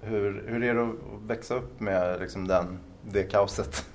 [0.00, 3.86] hur, hur är det att växa upp med liksom den, det kaoset?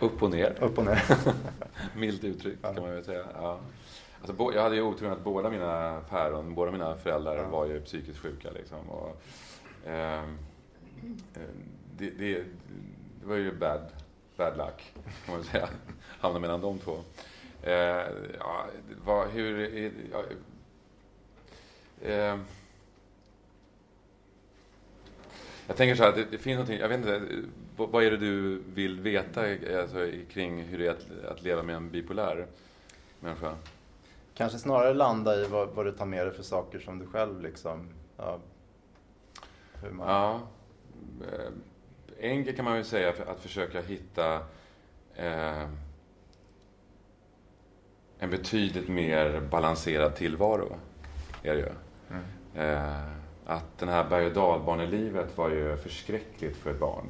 [0.00, 0.56] Upp och ner.
[0.60, 1.02] Upp och ner.
[2.00, 3.24] Milt uttryckt kan man väl säga.
[3.34, 3.60] Ja.
[4.22, 7.48] Alltså, jag hade ju oturen att båda mina päron, båda mina föräldrar Ja.
[7.48, 8.50] var ju psykiskt sjuka.
[8.50, 9.22] Liksom, och,
[9.86, 10.38] ehm,
[11.34, 11.40] eh,
[11.98, 12.34] det, det,
[13.20, 13.80] det var ju bad,
[14.36, 14.92] bad luck,
[15.26, 15.68] kan man säga.
[16.20, 16.98] Hamna mellan de två.
[17.62, 17.72] Eh,
[18.38, 18.66] ja,
[19.04, 19.74] vad, hur...
[22.00, 22.36] eh,
[25.66, 27.20] jag tänker så här, det, det finns någonting, jag vet inte,
[27.76, 29.40] vad, vad är det du vill veta
[29.80, 32.46] alltså, kring hur det är att, att leva med en bipolär
[33.20, 33.56] människa?
[34.34, 37.42] Kanske snarare landa i vad, vad du tar med dig för saker som du själv
[37.42, 38.38] liksom, ja,
[39.82, 40.40] hur man, Ja,
[41.32, 41.50] eh,
[42.30, 44.34] enkelt kan man väl säga att försöka hitta
[45.14, 45.68] eh,
[48.18, 50.76] en betydligt mer balanserad tillvaro.
[51.42, 51.68] Är det ju.
[52.10, 52.24] Mm.
[52.54, 57.06] Eh, att den här berg och dalbanelivet var ju förskräckligt för ett barn.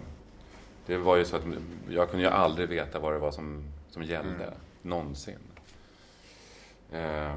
[0.87, 1.42] Det var ju så att
[1.88, 4.44] jag kunde ju aldrig veta vad det var som, som gällde.
[4.44, 4.55] Mm.
[4.83, 5.38] Någonsin.
[6.92, 7.35] Eh,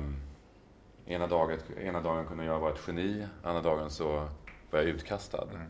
[1.05, 4.07] ena, dagen, ena dagen kunde jag vara ett geni, andra dagen så
[4.71, 5.67] var jag utkastad Mm.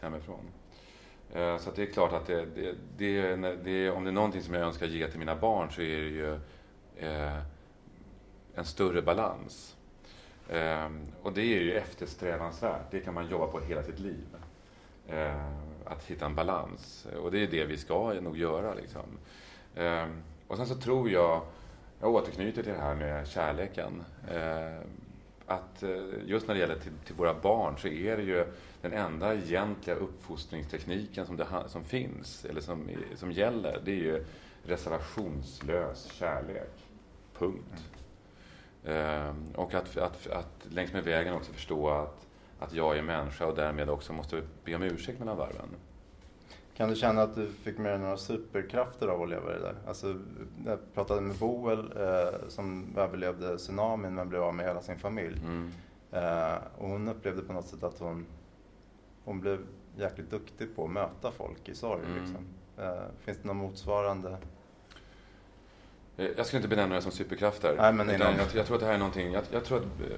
[0.00, 0.40] hemifrån.
[1.32, 4.54] Eh, Så det är klart att det, det, det, det, om det är någonting som
[4.54, 6.34] jag önskar ge till mina barn så är det ju
[6.96, 7.38] eh,
[8.54, 9.76] en större balans.
[10.48, 12.90] Ehm, och det är ju eftersträvansvärt.
[12.90, 14.26] Det kan man jobba på hela sitt liv.
[15.08, 17.06] Ehm, att hitta en balans.
[17.22, 18.74] Och det är det vi ska nog göra.
[18.74, 19.18] Liksom.
[19.76, 21.42] Ehm, och sen så tror jag,
[22.00, 24.04] jag återknyter till det här med kärleken.
[25.46, 25.90] Att eh,
[26.26, 28.46] just när det gäller till, till våra barn så är det ju
[28.82, 34.24] den enda egentliga uppfostringstekniken som, det, som finns, eller som, som gäller, det är ju
[34.62, 36.70] reservationslös kärlek.
[37.38, 37.84] Punkt.
[38.84, 42.26] Ehm, och att, att, att längs med vägen också förstå att,
[42.58, 45.68] att jag är människa och därmed också måste be om ursäkt mellan varven.
[46.78, 49.74] Kan du känna att du fick med dig några superkrafter av att leva det där?
[49.86, 50.16] Alltså,
[50.66, 55.40] jag pratade med Boel eh, som överlevde tsunamin men blev av med hela sin familj.
[55.44, 55.72] Mm.
[56.12, 58.26] Eh, och hon upplevde på något sätt att hon,
[59.24, 62.02] hon blev jäkligt duktig på att möta folk i sorg.
[62.06, 62.22] Mm.
[62.22, 62.46] Liksom.
[62.78, 64.36] Eh, finns det någon motsvarande?
[66.18, 67.74] Eh, Jag skulle inte benämna det som superkrafter.
[67.76, 69.84] Nej, men utan jag, jag tror att det här är någonting, jag, jag tror att
[69.84, 70.16] eh,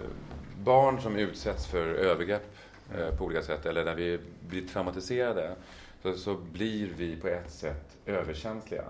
[0.58, 2.56] barn som utsätts för övergrepp
[2.98, 5.54] eh, på olika sätt, eller när vi blir traumatiserade,
[6.02, 8.84] så, så blir vi på ett sätt överkänsliga.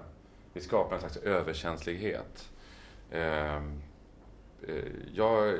[0.52, 2.48] Vi skapar en slags överkänslighet.
[3.12, 3.80] Ehm,
[4.68, 4.74] eh,
[5.14, 5.58] Jag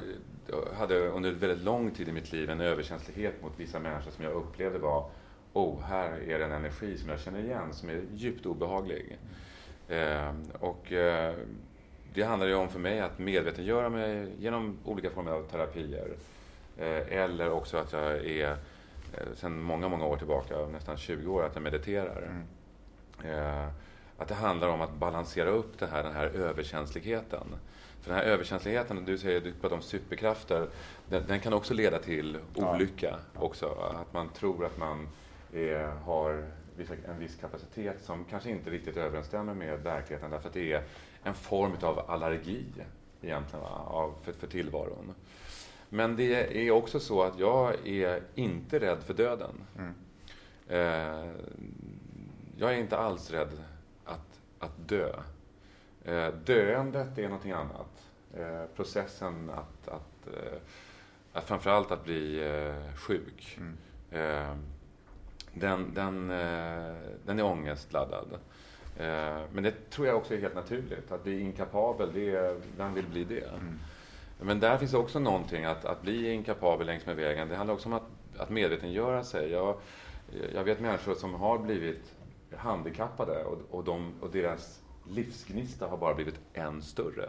[0.79, 4.33] hade under väldigt lång tid i mitt liv en överkänslighet mot vissa människor som jag
[4.35, 5.11] upplevde var
[5.53, 9.19] Oh, här är det en energi som jag känner igen som är djupt obehaglig.
[9.19, 9.29] Eh,
[10.61, 11.35] och eh,
[12.15, 16.09] det handlar ju om för mig att medvetengöra mig genom olika former av terapier.
[16.79, 18.57] Eh, eller också att jag är, eh,
[19.35, 22.23] sedan många, många år tillbaka, nästan 20 år, att jag mediterar.
[22.23, 23.39] Mm.
[23.39, 23.69] Eh,
[24.19, 27.47] att det handlar om att balansera upp det här, den här överkänsligheten.
[28.01, 30.69] För den här överkänsligheten, du säger du pratar om superkrafter,
[31.09, 32.75] den, den kan också leda till Ja.
[32.75, 33.67] olycka också.
[34.01, 35.09] Att man tror att man
[35.53, 36.45] är, har
[36.81, 40.83] vissa, en viss kapacitet som kanske inte riktigt överensstämmer med verkligheten därför att det är
[41.23, 42.65] en form av allergi
[43.23, 45.15] egentligen va, av, för, för tillvaron.
[45.89, 49.55] Men det är också så att jag är inte rädd för döden.
[49.79, 49.95] Mm.
[50.69, 51.33] Eh,
[52.57, 53.63] jag är inte alls rädd
[54.05, 55.13] att, att dö.
[56.05, 58.09] Eh, döendet är någonting annat.
[58.37, 60.59] Eh, processen att, att, eh,
[61.33, 63.59] att framförallt att bli eh, sjuk.
[63.59, 63.77] Mm.
[65.55, 66.95] Den, den, eh,
[67.27, 68.39] den är ångestladdad.
[68.97, 71.13] Eh, men det tror jag också är helt naturligt.
[71.13, 73.49] Att bli inkapabel, det är, vem vill bli det?
[73.49, 73.79] Mm.
[74.41, 77.49] Men där finns också någonting, att, att bli inkapabel längs med vägen.
[77.49, 79.51] Det handlar också om att, att medvetengöra sig.
[79.51, 79.77] Jag,
[80.55, 82.15] jag vet människor som har blivit
[82.57, 87.29] handikappade och, och, de, och deras livsgnista har bara blivit än större.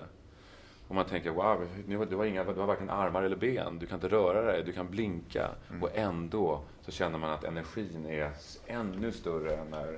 [0.92, 3.86] Och man tänker, wow, nu, du, har inga, du har varken armar eller ben, du
[3.86, 5.50] kan inte röra dig, du kan blinka.
[5.70, 5.84] Mm.
[5.84, 8.32] Och ändå så känner man att energin är
[8.68, 9.98] ännu större än när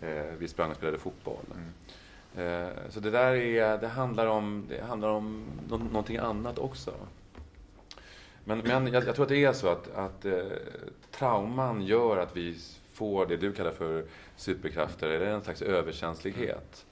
[0.00, 1.44] eh, vi sprang och spelade fotboll.
[1.54, 2.66] Mm.
[2.66, 6.94] Eh, så det där är, det handlar om, det handlar om nå, någonting annat också.
[8.44, 10.42] Men, men jag, jag tror att det är så att, att eh,
[11.10, 12.56] trauman gör att vi
[12.92, 14.04] får det du kallar för
[14.36, 16.84] superkrafter, eller en slags överkänslighet.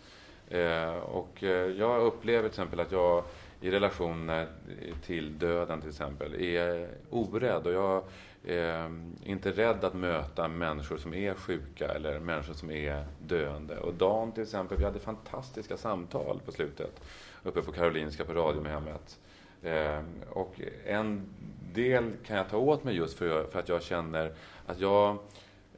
[0.51, 3.25] Eh, och eh, jag upplever till exempel att jag
[3.61, 8.03] i relationer eh, till döden till exempel är orädd och jag
[8.45, 8.91] är
[9.25, 13.79] inte rädd att möta människor som är sjuka eller människor som är döende.
[13.79, 17.01] Och Dan till exempel, vi hade fantastiska samtal på slutet
[17.43, 19.19] uppe på Karolinska på Radiumhemmet.
[19.63, 21.27] Eh, och en
[21.75, 24.33] del kan jag ta åt mig just för, för att jag känner
[24.67, 25.19] att jag,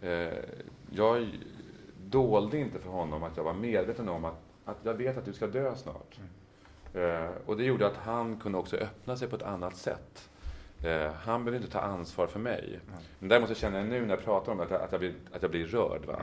[0.00, 0.38] eh,
[0.90, 1.28] jag
[2.04, 5.32] dolde inte för honom att jag var medveten om att, att jag vet att du
[5.32, 6.18] ska dö snart.
[6.94, 10.28] Eh, och det gjorde att han kunde också öppna sig på ett annat sätt.
[10.84, 12.80] Eh, han behöver inte ta ansvar för mig.
[13.18, 15.00] Men däremot så känner jag nu när jag pratar om det att jag, att jag,
[15.00, 16.04] blir, att jag blir rörd.
[16.04, 16.20] Va?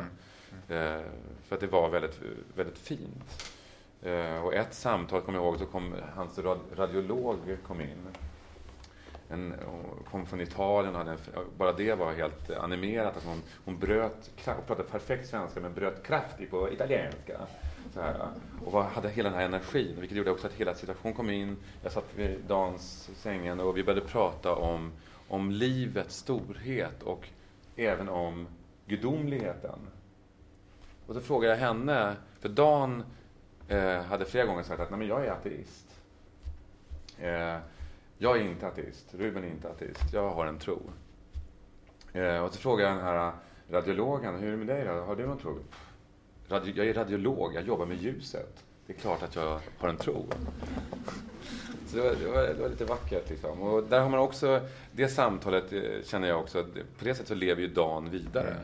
[0.76, 1.02] Eh,
[1.43, 2.22] för att det var väldigt,
[2.56, 3.54] väldigt fint.
[4.02, 8.08] Eh, och ett samtal kommer jag ihåg, så kom hans rad, radiolog kom in.
[9.30, 9.54] En,
[10.12, 11.18] kom från Italien och hade en,
[11.58, 13.18] bara det var helt animerat.
[13.18, 17.39] Att hon, hon bröt, hon pratade perfekt svenska men bröt kraftigt på italienska.
[17.96, 18.28] Så här,
[18.66, 21.58] och var, hade hela den här energin, vilket gjorde också att hela situationen kom in.
[21.84, 24.91] Jag satt vid Dans sängen och vi började prata om,
[25.28, 27.28] om livets storhet och
[27.76, 28.48] även om
[28.86, 29.80] gudomligheten.
[31.08, 33.04] Och så frågade jag henne, för Dan
[33.68, 36.02] eh, hade flera gånger sagt att Nej, men jag är ateist.
[37.20, 37.58] Eh,
[38.18, 40.82] jag är inte ateist, Ruben är inte ateist, jag har en tro.
[42.14, 43.32] Eh, och så frågade jag den här
[43.70, 44.91] radiologen, hur är det med dig då?
[44.91, 45.60] Har du någon tro?
[46.50, 48.64] Radio, jag är radiolog, jag jobbar med ljuset.
[48.88, 50.26] Det är klart att jag har en tro.
[51.88, 53.30] Så det var, det var, det var lite vackert.
[53.30, 53.62] Liksom.
[53.62, 56.64] Och där har man också, det samtalet eh, känner jag också,
[57.00, 58.56] på det sättet så lever ju dagen vidare.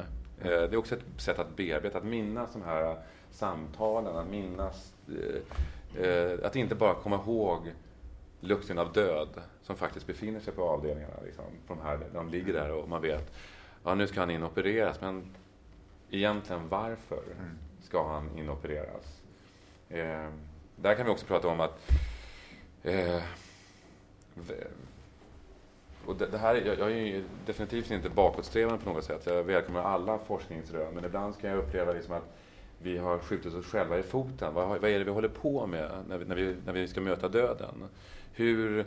[0.42, 2.98] Eh, Det är också ett sätt att bearbeta, att minnas de här
[3.32, 4.94] samtalen, att minnas,
[6.04, 7.72] eh, att inte bara komma ihåg
[8.40, 9.30] lukten av död
[9.64, 11.14] som faktiskt befinner sig på avdelningarna.
[11.26, 13.34] Liksom, på de, här, de ligger där och man vet,
[13.84, 15.24] ja nu ska han inopereras, men
[16.10, 17.24] egentligen varför
[17.92, 19.22] ska han inopereras?
[19.90, 20.28] Eh,
[20.76, 21.92] där kan vi också prata om att
[22.84, 23.24] eh,
[26.06, 29.26] och det, det här, jag, jag är ju definitivt inte bakåtsträvande på något sätt.
[29.26, 32.38] Jag välkomnar alla forskningsrön, men ibland kan jag uppleva liksom att
[32.82, 34.54] vi har skjutit oss själva i foten.
[34.54, 37.02] Vad, vad är det vi håller på med när vi, när vi, när vi ska
[37.02, 37.88] möta döden?
[38.34, 38.86] Hur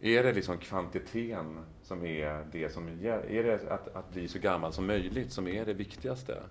[0.00, 3.30] är det liksom kvantiteten som är det som gäller?
[3.30, 6.42] Är det att, att bli så gammal som möjligt som är det viktigaste?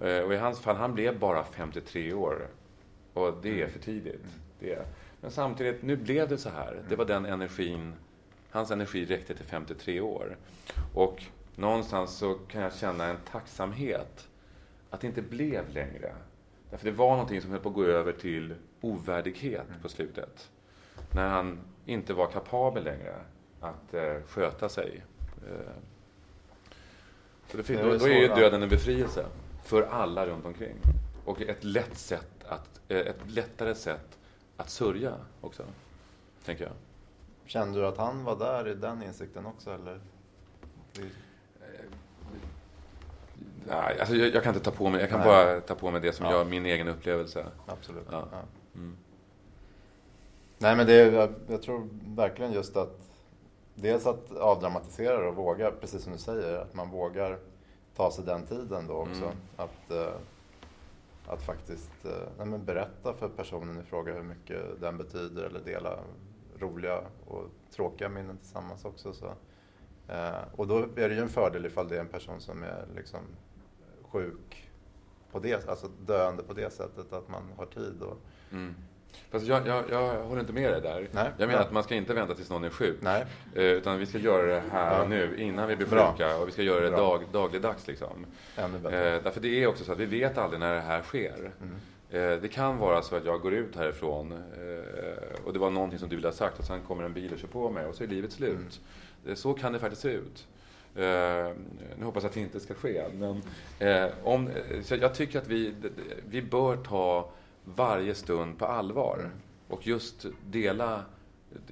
[0.00, 2.48] Eh, Och i hans fall, han blev bara 53 år.
[3.14, 4.24] Och det är för tidigt.
[4.60, 4.84] Det är.
[5.20, 6.82] Men samtidigt, nu blev det så här.
[6.88, 7.92] Det var den energin,
[8.50, 10.36] hans energi räckte till 53 år.
[10.94, 11.22] Och
[11.56, 14.28] någonstans så kan jag känna en tacksamhet
[14.90, 16.12] att det inte blev längre.
[16.70, 20.50] Därför det var någonting som höll på att gå över till ovärdighet på slutet.
[21.14, 23.14] När han inte var kapabel längre
[23.60, 25.02] att eh, sköta sig.
[25.50, 25.72] Eh,
[27.50, 29.26] så det, då, då är ju döden en befrielse
[29.68, 30.76] för alla runt omkring.
[31.24, 34.18] Och ett lätt sätt att, eh, ett lättare sätt
[34.56, 35.62] att sörja också,
[36.44, 36.72] tänker jag.
[37.46, 40.00] Kände du att han var där i den insikten också eller?
[40.92, 41.02] Det-
[43.68, 45.28] Nej, alltså jag, jag kan inte ta på mig, jag kan Nej.
[45.28, 46.32] bara ta på mig det som Ja.
[46.32, 47.46] jag, min egen upplevelse.
[47.66, 48.06] Absolut.
[48.10, 48.28] Ja.
[48.32, 48.38] Ja.
[48.74, 48.96] Mm.
[50.58, 52.98] Nej men det är, jag, jag tror verkligen just att
[53.74, 57.38] dels att avdramatisera och våga, precis som du säger, att man vågar
[57.98, 59.24] ta sig den tiden då också.
[59.24, 59.36] Mm.
[59.56, 60.14] Att, eh,
[61.26, 65.98] att faktiskt eh, nej, berätta för personen i fråga hur mycket den betyder eller dela
[66.58, 69.12] roliga och tråkiga minnen tillsammans också.
[69.12, 69.26] Så.
[70.08, 72.86] Eh, och då är det ju en fördel ifall det är en person som är
[72.96, 73.20] liksom
[74.02, 74.70] sjuk
[75.32, 78.16] på det, alltså döende på det sättet, att man har tid och
[78.52, 78.74] Mm.
[79.30, 81.08] Fast jag, jag, jag håller inte med dig där.
[81.12, 81.66] Nej, jag menar bra.
[81.66, 82.96] att man ska inte vänta tills någon är sjuk.
[83.00, 83.24] Nej.
[83.54, 86.12] Eh, Utan vi ska göra det här och nu, innan vi blir Bra.
[86.12, 86.36] sjuka.
[86.36, 86.98] Och vi ska göra det Bra.
[86.98, 88.26] dag, dagligdags liksom.
[88.56, 89.14] Ännu bättre.
[89.14, 91.50] Eh, därför det är också så att vi vet aldrig när det här sker.
[91.62, 91.74] Mm.
[92.10, 95.98] Eh, det kan vara så att jag går ut härifrån eh, och det var någonting
[95.98, 97.94] som du ville ha sagt och sen kommer en bil och kör på mig och
[97.94, 98.52] så är livet slut.
[98.52, 98.68] Mm.
[99.28, 100.46] Eh, så kan det faktiskt se ut.
[100.96, 101.52] Eh,
[101.98, 103.04] nu hoppas jag att det inte ska ske.
[103.14, 103.42] Men,
[103.78, 104.50] eh, om,
[104.82, 105.74] så jag tycker att vi,
[106.28, 107.30] vi bör ta
[107.76, 109.30] varje stund på allvar.
[109.68, 111.04] Och just dela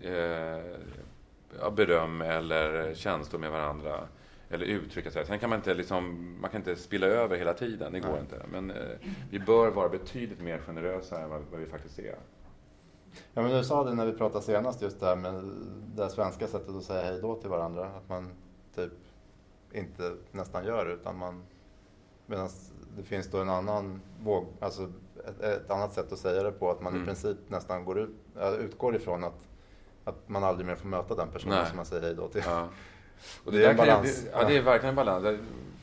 [0.02, 4.08] eh, beröm eller känslor med varandra.
[4.50, 5.26] Eller uttrycka sig.
[5.26, 8.20] Sen kan man inte, liksom, man kan inte spilla över hela tiden, det går Nej.
[8.20, 8.42] inte.
[8.52, 8.98] Men eh,
[9.30, 12.16] vi bör vara betydligt mer generösa än vad, vad vi faktiskt är.
[13.34, 15.50] Ja, men du sa det när vi pratade senast, just det här med
[15.96, 17.86] det svenska sättet att säga hej då till varandra.
[17.86, 18.30] Att man
[18.74, 18.92] typ
[19.72, 21.42] inte nästan gör utan man...
[22.26, 22.48] Medan
[22.96, 24.92] det finns då en annan våg, alltså
[25.28, 27.02] ett, ett annat sätt att säga det på, att man Mm.
[27.02, 28.10] i princip nästan går ut,
[28.60, 29.46] utgår ifrån att,
[30.04, 31.66] att man aldrig mer får möta den personen Nej.
[31.66, 32.42] som man säger hej då till.
[32.46, 32.68] Ja.
[33.44, 34.22] Och Det är en balans.
[34.24, 35.40] Det, ja, det är verkligen en balans.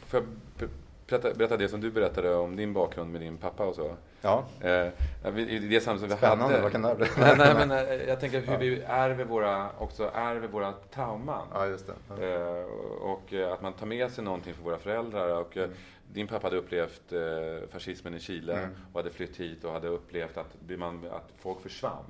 [0.07, 0.23] Får jag
[0.59, 0.73] be-
[1.07, 3.95] berätta, berätta det som du berättade om din bakgrund med din pappa och så?
[4.21, 6.43] Ja, Eh, I det samtal vi spännande.
[6.45, 6.61] hade...
[6.61, 7.05] Vad kan det här bli?
[7.17, 8.59] nej, nej, men eh, jag tänker hur Ja.
[8.59, 11.47] vi ärver våra, också ärver våra trauman.
[11.53, 11.93] Ja, just det.
[12.09, 12.23] Ja.
[12.27, 12.65] Eh,
[13.01, 15.29] och att man tar med sig någonting för våra föräldrar.
[15.41, 15.75] Och, eh, Mm.
[16.13, 18.69] Din pappa hade upplevt eh, fascismen i Chile Mm.
[18.93, 22.05] och hade flytt hit och hade upplevt att, man, att folk försvann.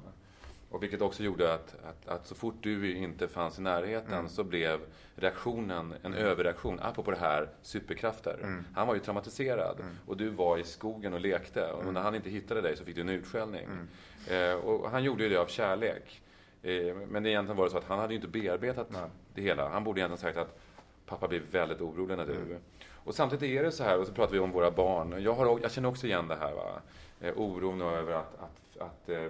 [0.69, 4.29] Och vilket också gjorde att, att, att så fort du inte fanns i närheten Mm.
[4.29, 4.79] så blev
[5.15, 6.25] reaktionen en Mm.
[6.25, 8.37] överreaktion, apropå det här superkrafter.
[8.43, 8.65] Mm.
[8.75, 9.95] Han var ju traumatiserad Mm.
[10.07, 11.93] och du var i skogen och lekte och Mm.
[11.93, 13.65] när han inte hittade dig så fick du en utskällning.
[13.65, 14.51] Mm.
[14.51, 16.21] Eh, och han gjorde ju det av kärlek.
[16.63, 18.87] Eh, men det egentligen var det så att han hade ju inte bearbetat
[19.33, 19.69] det hela.
[19.69, 20.59] Han borde egentligen sagt att
[21.05, 22.57] pappa blir väldigt orolig när du...
[23.03, 25.23] Och samtidigt är det så här, och så pratar vi om våra barn.
[25.23, 26.53] Jag, har, jag känner också igen det här.
[26.53, 26.81] Va?
[27.21, 29.25] Eh, oron över att, att, att, eh,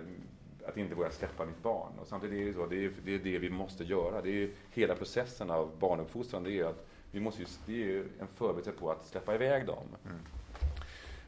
[0.68, 1.92] att inte våga släppa mitt barn.
[2.02, 4.22] Och samtidigt är det så, det är, det är det vi måste göra.
[4.22, 6.44] Det är ju hela processen av barnuppfostran.
[6.44, 9.36] Det är ju att vi måste ju, det är ju en förberedelse på att släppa
[9.36, 9.84] iväg dem.
[10.06, 10.18] Mm.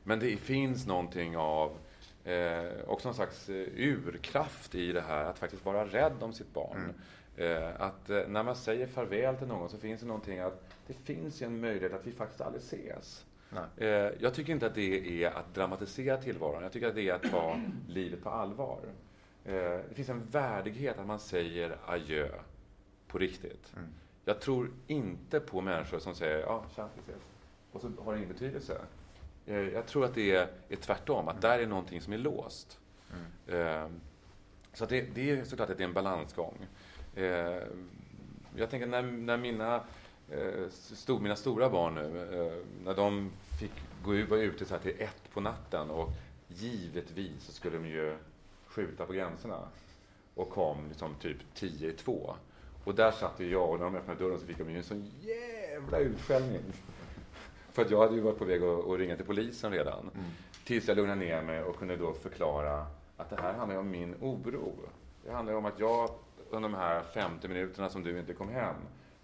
[0.03, 1.71] Men det finns någonting av
[2.23, 6.53] eh, också någon slags eh, urkraft i det här, att faktiskt vara rädd om sitt
[6.53, 6.77] barn.
[6.77, 6.95] Mm.
[7.37, 10.93] Eh, att eh, när man säger farväl till någon så finns det någonting att det
[10.93, 13.25] finns en möjlighet att vi faktiskt aldrig ses.
[13.49, 13.89] Nej.
[13.89, 16.63] Eh, jag tycker inte att det är att dramatisera tillvaron.
[16.63, 18.79] Jag tycker att det är att ta livet på allvar.
[19.43, 22.29] Det finns en värdighet att man säger adjö
[23.07, 23.73] på riktigt.
[23.75, 23.89] Mm.
[24.25, 27.23] Jag tror inte på människor som säger ja, tja, vi ses.
[27.71, 28.81] Och så har det ingen betydelse.
[29.45, 32.79] Jag tror att det är, är tvärtom, att där är någonting som är låst.
[33.47, 33.99] Mm.
[34.73, 36.67] Så det, det är såklart att det är en balansgång.
[37.15, 37.63] Eh,
[38.57, 39.75] Jag tänker när, när mina,
[40.29, 42.01] eh, stor, mina stora barn nu,
[42.45, 43.71] eh, när de fick
[44.03, 46.09] gå ut, vara ute så här till ett på natten och
[46.47, 48.15] givetvis så skulle de ju
[48.67, 49.59] skjuta på gränserna
[50.35, 52.35] och kom liksom typ tio i två.
[52.83, 54.83] Och där satt ju jag och när de öppnade dörren så fick de ju en
[54.83, 56.61] sån jävla utskällning.
[57.71, 59.99] För att jag hade ju varit på väg att, att ringa till polisen redan.
[59.99, 60.25] Mm.
[60.65, 62.85] Tills jag lugnade ner mig och kunde då förklara
[63.17, 64.73] att det här handlar om min oro.
[65.23, 66.09] Det handlar om att jag
[66.49, 68.75] under de här 50 minuterna som du inte kom hem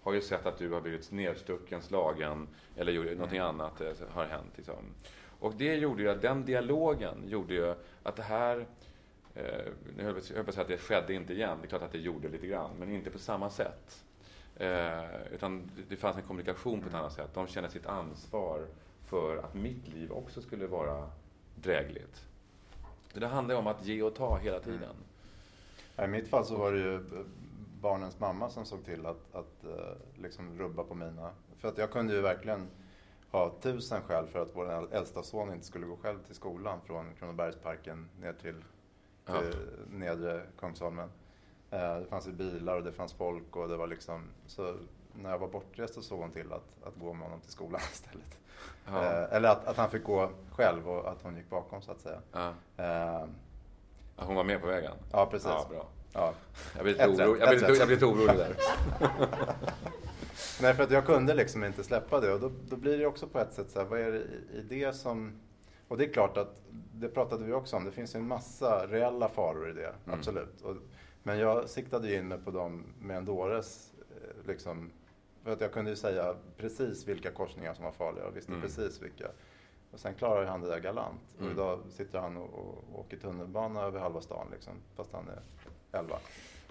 [0.02, 4.24] har ju sett att du har blivit nedstucken, slagen eller gjort någonting annat eh, har
[4.24, 4.52] hänt.
[4.56, 4.94] Liksom.
[5.38, 8.66] Och det gjorde ju att den dialogen gjorde ju att det här
[9.34, 11.58] Eh, nu höll jag på att säga att det skedde inte igen.
[11.60, 14.04] Det är klart att det gjorde lite grann, men inte på samma sätt.
[14.56, 17.30] Eh, utan det, det fanns en kommunikation på ett annat sätt.
[17.34, 18.66] De kände sitt ansvar
[19.06, 21.10] för att mitt liv också skulle vara
[21.54, 22.26] drägligt.
[23.12, 24.94] Så det handlar om att ge och ta hela tiden.
[25.98, 27.00] I mitt fall så var det ju
[27.80, 31.30] barnens mamma som såg till att, att eh, liksom rubba på mina...
[31.58, 32.68] För att jag kunde ju verkligen
[33.30, 37.14] ha tusen skäl för att vår äldsta son inte skulle gå själv till skolan från
[37.18, 38.64] Kronobergsparken ner till,
[39.26, 39.40] Ja.
[39.40, 39.56] till
[39.90, 41.08] nedre Kungsholmen.
[41.70, 44.24] Eh, Det fanns ju bilar och det fanns folk och det var liksom...
[44.46, 44.74] Så
[45.14, 47.80] när jag var bortrest så såg hon till att, att gå med honom till skolan
[47.92, 48.38] istället.
[48.86, 49.04] Ja.
[49.04, 52.00] Eh, Eller att, att han fick gå själv och att hon gick bakom så att
[52.00, 52.20] säga.
[52.32, 52.54] Ja.
[54.16, 54.92] Ja, Hon var med på vägen?
[55.12, 55.48] Ja, precis.
[55.48, 55.88] Ja, bra.
[56.12, 56.34] Ja.
[56.74, 58.56] Jag blir lite, oro, jag blir lite, jag blir lite orolig där.
[60.62, 63.26] Nej, för att jag kunde liksom inte släppa det och då, då blir det också
[63.26, 65.32] på ett sätt så här, vad är det i, i det som...
[65.88, 66.60] Och det är klart att,
[66.94, 70.18] det pratade vi också om, det finns ju en massa reella faror i det, Mm.
[70.18, 70.60] absolut.
[70.62, 70.76] Och,
[71.22, 74.90] men jag siktade ju in mig på dem med en dåres, eh, liksom,
[75.44, 78.62] för att jag kunde ju säga precis vilka korsningar som var farliga och visste Mm.
[78.62, 79.26] precis vilka.
[79.92, 81.20] Och sen klarar han det där galant.
[81.38, 81.46] Mm.
[81.46, 85.40] Och idag sitter han och, och åker tunnelbana över halva stan liksom, fast han är
[85.98, 86.18] 11.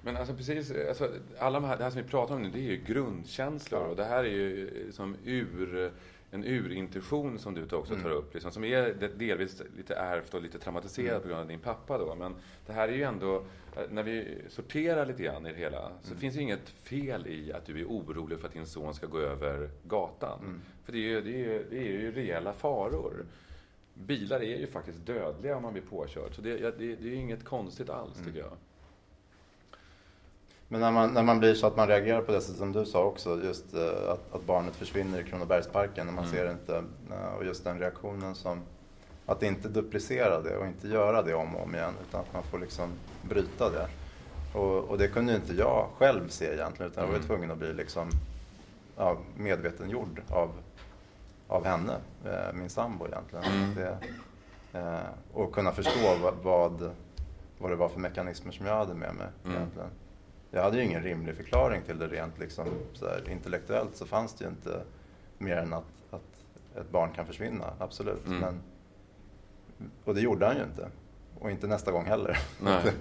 [0.01, 1.09] Men alltså precis, alltså,
[1.39, 3.81] alla de här, det här som vi pratar om nu, det är ju grundkänslor.
[3.81, 3.87] Ja.
[3.87, 5.91] Och det här är ju som ur,
[6.31, 8.03] en urintuition som du också Mm.
[8.03, 11.21] tar upp, liksom, som är delvis lite ärvt och lite traumatiserat Mm.
[11.21, 12.15] på grund av din pappa då.
[12.15, 13.35] Men det här är ju ändå,
[13.75, 16.19] eh, när vi sorterar lite grann i det hela, så Mm.
[16.19, 19.07] finns det ju inget fel i att du är orolig för att din son ska
[19.07, 20.39] gå över gatan.
[20.39, 20.61] Mm.
[20.85, 23.25] För det är, ju, det, är ju, det är ju reella faror.
[23.93, 26.35] Bilar är ju faktiskt dödliga om man blir påkörd.
[26.35, 28.27] Så det, det, det är ju inget konstigt alls, Mm.
[28.27, 28.57] tycker jag.
[30.71, 32.85] Men när man, när man blir så att man reagerar på det sättet som du
[32.85, 36.35] sa också, just eh, att, att barnet försvinner i Kronobergsparken när man Mm.
[36.35, 36.75] ser det inte.
[37.11, 38.61] eh, Och just den reaktionen som,
[39.25, 42.43] att inte duplicera det och inte göra det om och om igen utan att man
[42.43, 42.89] får liksom
[43.29, 43.87] bryta det.
[44.59, 47.27] Och, och det kunde ju inte jag själv se egentligen utan jag var ju Mm.
[47.27, 48.09] tvungen att bli liksom,
[48.97, 50.49] ja, medvetengjord av,
[51.47, 51.93] av henne,
[52.25, 53.45] eh, min sambo egentligen.
[53.45, 53.75] Mm.
[53.75, 53.97] Det,
[54.79, 54.99] eh,
[55.33, 56.91] och kunna förstå vad, vad,
[57.59, 59.57] vad det var för mekanismer som jag hade med mig Mm.
[59.57, 59.89] egentligen.
[60.51, 64.33] Jag hade ju ingen rimlig förklaring till det rent liksom, så här, intellektuellt så fanns
[64.33, 64.81] det ju inte
[65.37, 66.21] mer än att, att
[66.77, 68.25] ett barn kan försvinna, absolut.
[68.27, 68.39] Mm.
[68.39, 68.61] Men,
[70.05, 70.89] och det gjorde han ju inte.
[71.39, 72.37] Och inte nästa gång heller.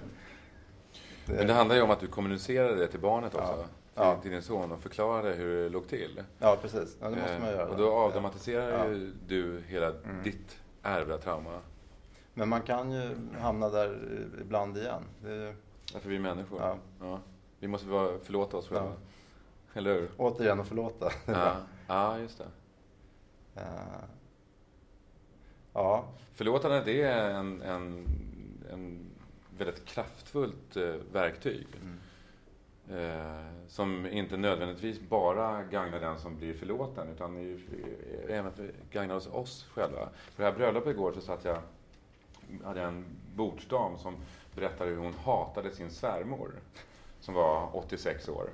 [1.25, 3.53] Det- Men det handlar ju om att du kommunicerade det till barnet också.
[3.57, 3.63] Ja.
[3.63, 4.21] Till, Ja.
[4.21, 6.23] till din son och förklarade hur det låg till.
[6.39, 6.97] Ja, precis.
[7.01, 7.67] Ja, det måste man Eh, göra.
[7.69, 8.87] Och då avdramatiserar Ja.
[8.93, 10.23] ju du hela Mm.
[10.23, 11.59] ditt ärvda trauma.
[12.33, 13.99] Men man kan ju hamna där
[14.41, 15.01] ibland igen.
[15.23, 15.53] Det är ju,
[15.93, 16.77] Därför vi är människor.
[16.99, 17.19] Ja.
[17.61, 17.67] Ja.
[17.67, 18.93] Vi måste bara förlåta oss själva.
[19.73, 20.09] Eller hur?
[20.17, 21.05] återigen att förlåta.
[21.05, 21.55] Det Ja.
[21.87, 22.47] ja, just det.
[23.61, 24.03] Eh,
[25.73, 28.07] Ja, Förlåtandet är en, en,
[28.71, 29.11] en
[29.57, 31.67] väldigt kraftfullt eh, verktyg.
[31.81, 31.97] Mm.
[32.89, 38.51] Eh, som inte nödvändigtvis bara gagnar den som blir förlåten utan är, är, även
[38.91, 40.05] gagnar oss, oss själva.
[40.05, 41.61] På det här bröllopet igår så satt jag,
[42.63, 43.05] hade jag en
[43.35, 44.15] bordsdam som
[44.55, 46.51] berättade hur hon hatade sin svärmor
[47.21, 48.49] som var 86 år.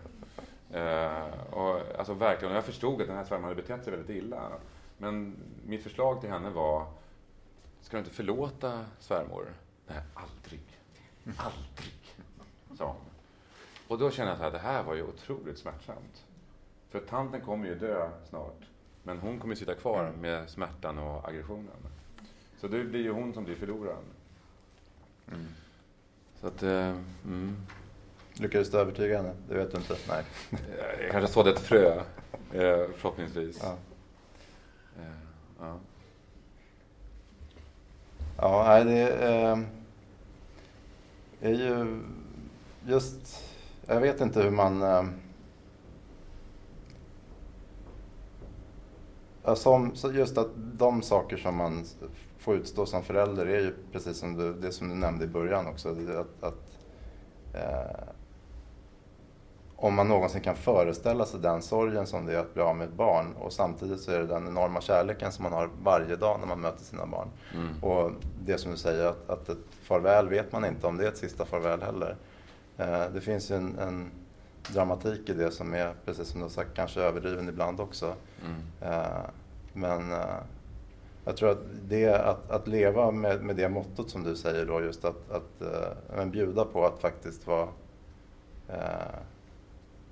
[0.71, 4.23] Eh, och, alltså verkligen, och jag förstod att den här svärmor hade betett sig väldigt
[4.23, 4.51] illa.
[4.97, 6.85] Men mitt förslag till henne var,
[7.81, 9.53] ska du inte förlåta svärmor?
[9.87, 10.61] Nej, aldrig.
[11.37, 12.15] Aldrig,
[12.77, 13.01] sa hon.
[13.87, 16.25] Och då kände jag här, det här var ju otroligt smärtsamt.
[16.89, 18.61] För tanten kommer ju dö snart.
[19.03, 21.77] Men hon kommer sitta kvar med smärtan och aggressionen.
[22.57, 24.03] Så det blir ju hon som blir förloraren.
[25.27, 25.45] Mm.
[26.41, 26.95] Så att, eh,
[27.25, 27.55] mm.
[28.39, 29.33] Lyckades du övertyga henne?
[29.49, 29.95] Det vet du inte?
[30.09, 30.23] Nej.
[31.01, 31.95] Jag kanske sådde ett frö,
[32.53, 33.59] eh, förhoppningsvis.
[33.63, 33.75] Ja.
[34.97, 35.11] Eh,
[35.59, 35.79] ja.
[38.37, 39.59] Ja, nej, det eh,
[41.41, 42.01] är ju
[42.85, 43.43] just...
[43.87, 44.81] Jag vet inte hur man...
[44.81, 45.03] Eh,
[49.55, 51.85] som, så just att de saker som man
[52.37, 55.67] får utstå som förälder är ju precis som du, det som du nämnde i början
[55.67, 55.89] också.
[55.89, 56.79] Att, att,
[57.53, 58.07] eh,
[59.79, 62.87] om man någonsin kan föreställa sig den sorgen som det är att bli av med
[62.87, 66.39] ett barn och samtidigt så är det den enorma kärleken som man har varje dag
[66.39, 67.27] när man möter sina barn.
[67.53, 67.83] Mm.
[67.83, 68.11] Och
[68.45, 71.17] det som du säger, att, att ett farväl vet man inte om det är ett
[71.17, 72.15] sista farväl heller.
[72.77, 74.11] Eh, det finns ju en, en
[74.73, 78.13] dramatik i det som är, precis som du har sagt, kanske överdriven ibland också.
[78.45, 78.93] Mm.
[78.93, 79.21] Eh,
[79.73, 80.37] men eh,
[81.25, 84.81] jag tror att det att, att leva med, med det mottot som du säger då,
[84.81, 85.61] just att, att
[86.17, 87.67] eh, bjuda på att faktiskt vara
[88.69, 89.19] eh,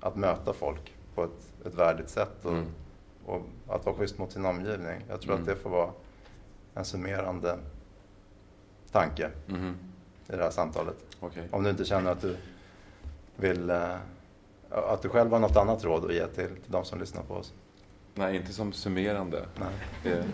[0.06, 2.64] att möta folk på ett, ett värdigt sätt och, Mm.
[3.26, 5.04] och att vara schysst mot sin omgivning.
[5.08, 5.42] Jag tror Mm.
[5.42, 5.90] att det får vara
[6.74, 7.58] en summerande
[8.92, 9.76] tanke Mhm.
[10.28, 10.96] i det här samtalet.
[11.20, 11.48] Okej.
[11.50, 12.36] Om du inte känner att du
[13.36, 13.94] vill eh,
[14.70, 17.34] att du själv har något annat råd att ge till, till de som lyssnar på
[17.34, 17.52] oss.
[18.14, 19.44] Nej, inte som summerande.
[19.60, 19.68] Nej.
[20.02, 20.24] Det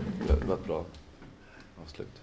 [0.41, 0.85] det var ett bra
[1.83, 2.23] avslut.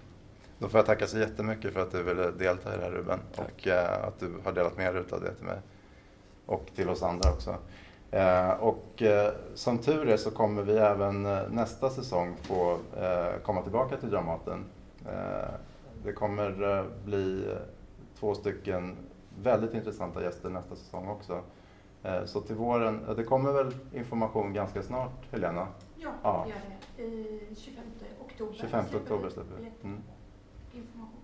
[0.60, 3.20] Då får jag tacka så jättemycket för att du ville delta i det här Ruben
[3.36, 3.46] Tack.
[3.52, 5.60] och eh, att du har delat med dig av det till mig
[6.50, 7.56] och till oss andra också.
[8.12, 12.78] Eh, och eh, som tur är så kommer vi även eh, nästa säsong få
[13.44, 14.66] komma tillbaka till Dramaten.
[16.04, 17.56] Det kommer bli
[18.20, 18.98] två stycken
[19.44, 21.42] väldigt intressanta gäster nästa säsong också.
[22.26, 25.68] Så till våren, det kommer väl information ganska snart Helena?
[25.96, 26.46] Ja, Ja.
[26.48, 26.60] det gör
[26.98, 27.04] det.
[27.04, 27.84] I 25
[28.26, 28.54] oktober.
[28.54, 29.88] 25 släpper vi oktober släpper vi.
[29.88, 30.02] Mm.
[30.74, 31.20] Information.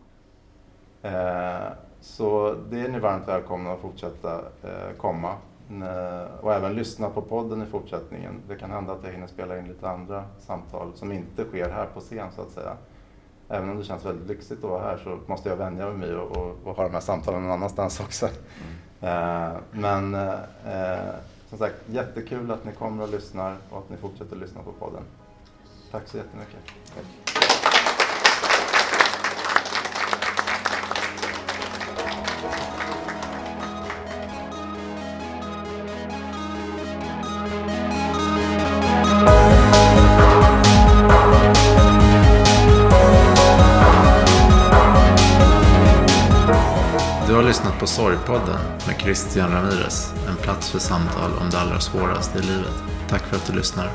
[2.05, 5.35] Så det är ni varmt välkomna att fortsätta eh, komma.
[5.69, 8.41] Eh, Och även lyssna på podden i fortsättningen.
[8.47, 11.85] Det kan hända att jag hinner spela in lite andra samtal som inte sker här
[11.93, 12.77] på scen så att säga.
[13.49, 16.37] Även om det känns väldigt lyxigt att vara här så måste jag vänja mig och,
[16.37, 18.25] och, och ha de här samtalen någon annanstans också.
[19.01, 20.17] Eh, Men
[21.49, 25.03] som sagt, jättekul att ni kommer och lyssnar och att ni fortsätter lyssna på podden.
[25.91, 26.59] Tack så jättemycket.
[26.95, 27.44] på
[49.05, 50.13] Christian Ramirez.
[50.27, 52.73] En plats för samtal om det allra svåraste i livet.
[53.09, 53.89] Tack för att du lyssnar.